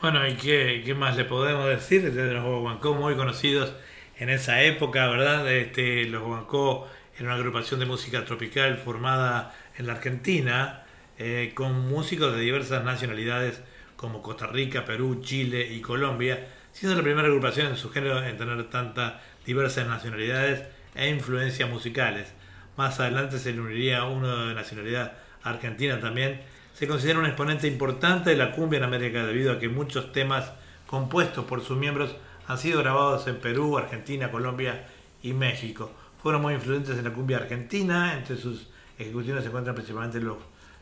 [0.00, 2.02] Bueno, ¿y qué, qué más le podemos decir?
[2.02, 3.74] Desde los Guaguancó muy conocidos
[4.16, 5.52] en esa época, ¿verdad?
[5.52, 6.88] Este, los Guaguancó
[7.18, 10.84] era una agrupación de música tropical formada en la Argentina
[11.18, 13.60] eh, con músicos de diversas nacionalidades
[13.96, 18.36] como Costa Rica, Perú, Chile y Colombia, siendo la primera agrupación en su género en
[18.36, 19.14] tener tantas
[19.46, 22.32] diversas nacionalidades e influencias musicales.
[22.76, 25.12] Más adelante se le uniría uno de nacionalidad
[25.42, 26.40] argentina también.
[26.74, 30.52] Se considera un exponente importante de la cumbia en América debido a que muchos temas
[30.86, 32.16] compuestos por sus miembros
[32.48, 34.86] han sido grabados en Perú, Argentina, Colombia
[35.22, 35.92] y México.
[36.22, 38.68] Fueron muy influyentes en la cumbia argentina, entre sus
[38.98, 40.38] ejecuciones se encuentran principalmente los,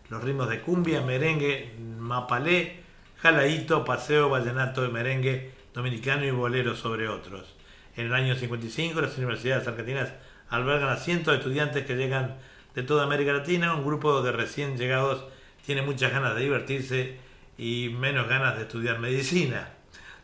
[0.08, 2.80] los ritmos de cumbia, merengue, mapalé,
[3.16, 7.54] jalaíto, paseo, vallenato, merengue dominicano y bolero, sobre otros.
[7.96, 10.12] En el año 55 las universidades argentinas
[10.48, 12.36] albergan a cientos de estudiantes que llegan
[12.74, 13.74] de toda América Latina.
[13.74, 15.24] Un grupo de recién llegados
[15.64, 17.16] tiene muchas ganas de divertirse
[17.58, 19.68] y menos ganas de estudiar medicina.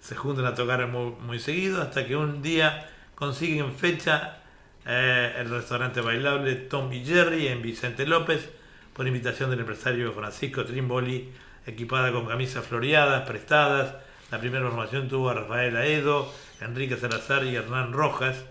[0.01, 4.39] Se juntan a tocar muy, seguido hasta que un día consiguen fecha
[4.86, 8.48] eh, el restaurante bailable Tom y Jerry en Vicente López
[8.93, 11.31] por invitación del empresario Francisco Trimboli,
[11.66, 13.94] equipada con camisas floreadas, prestadas.
[14.31, 18.44] La primera formación tuvo a Rafael Aedo, Enrique Salazar y Hernán Rojas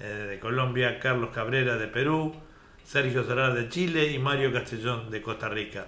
[0.00, 2.34] eh, de Colombia, Carlos Cabrera de Perú,
[2.84, 5.86] Sergio Solar de Chile y Mario Castellón de Costa Rica.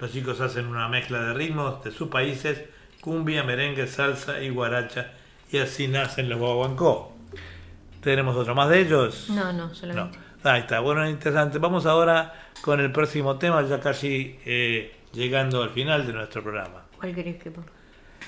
[0.00, 2.62] Los chicos hacen una mezcla de ritmos de sus países,
[3.00, 5.12] cumbia, merengue, salsa y guaracha,
[5.50, 7.16] y así nacen los guaguancó.
[8.02, 9.30] ¿Tenemos otro más de ellos?
[9.30, 10.18] No, no, solamente.
[10.18, 10.50] No.
[10.50, 11.58] Ahí está, bueno, interesante.
[11.58, 16.82] Vamos ahora con el próximo tema, ya casi eh, llegando al final de nuestro programa.
[16.98, 17.72] ¿Cuál querés que ponga?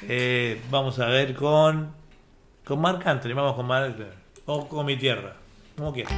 [0.03, 1.93] Eh, vamos a ver con,
[2.65, 3.97] con Marc Anthony, vamos con Marc.
[4.47, 5.35] O con mi tierra,
[5.77, 6.13] como quieras.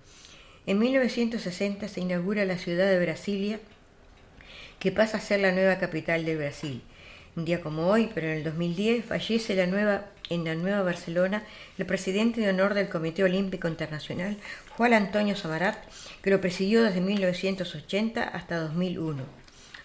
[0.65, 3.59] En 1960 se inaugura la ciudad de Brasilia,
[4.79, 6.81] que pasa a ser la nueva capital del Brasil.
[7.35, 11.43] Un día como hoy, pero en el 2010, fallece en la Nueva Barcelona
[11.79, 14.37] el presidente de honor del Comité Olímpico Internacional,
[14.77, 15.77] Juan Antonio Samarat,
[16.21, 19.23] que lo presidió desde 1980 hasta 2001.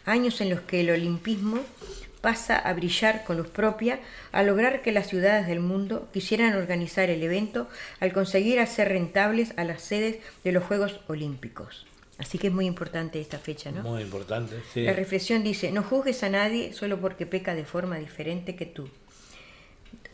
[0.04, 1.60] Años en los que el olimpismo
[2.20, 3.98] pasa a brillar con luz propia,
[4.30, 7.66] a lograr que las ciudades del mundo quisieran organizar el evento
[8.00, 11.87] al conseguir hacer rentables a las sedes de los Juegos Olímpicos.
[12.18, 13.82] Así que es muy importante esta fecha, ¿no?
[13.82, 14.82] Muy importante, sí.
[14.82, 18.88] La reflexión dice, no juzgues a nadie solo porque peca de forma diferente que tú.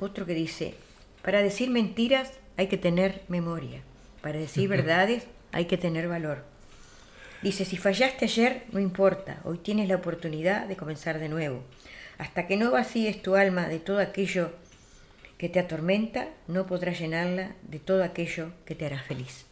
[0.01, 0.74] Otro que dice,
[1.22, 3.81] para decir mentiras hay que tener memoria,
[4.20, 6.44] para decir verdades hay que tener valor.
[7.43, 11.62] Dice, si fallaste ayer, no importa, hoy tienes la oportunidad de comenzar de nuevo.
[12.18, 14.64] Hasta que no vacíes tu alma de todo aquello que
[15.39, 19.43] que te atormenta no podrás llenarla de todo aquello que te hará feliz.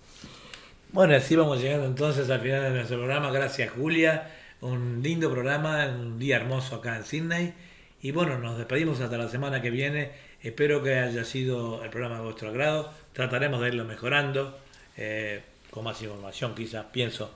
[0.92, 3.30] Bueno, así vamos llegando entonces al final de nuestro programa.
[3.30, 4.30] Gracias, Julia.
[4.60, 7.54] Un lindo programa, un día hermoso acá en Sydney.
[8.02, 10.10] Y bueno, nos despedimos hasta la semana que viene.
[10.42, 12.92] Espero que haya sido el programa de vuestro agrado.
[13.12, 14.58] Trataremos de irlo mejorando.
[14.96, 17.32] eh, con más información, quizás, pienso.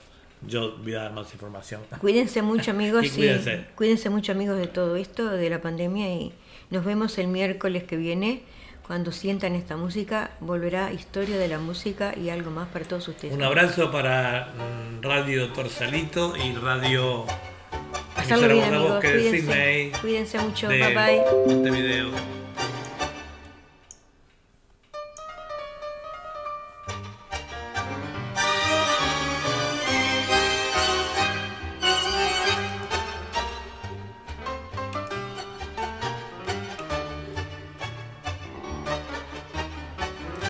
[0.47, 1.81] Yo voy a dar más información.
[1.99, 3.65] Cuídense mucho amigos Y y cuídense.
[3.75, 6.33] cuídense mucho amigos de todo esto, de la pandemia y
[6.71, 8.43] nos vemos el miércoles que viene.
[8.87, 13.35] Cuando sientan esta música, volverá historia de la música y algo más para todos ustedes.
[13.35, 17.27] Un abrazo para mm, Radio Torsalito y Radio
[18.15, 19.01] Pasarlo bien, amigos.
[19.01, 20.69] Cuídense, cuídense mucho.
[20.69, 21.23] de Bye bye.
[21.47, 22.46] Montevideo.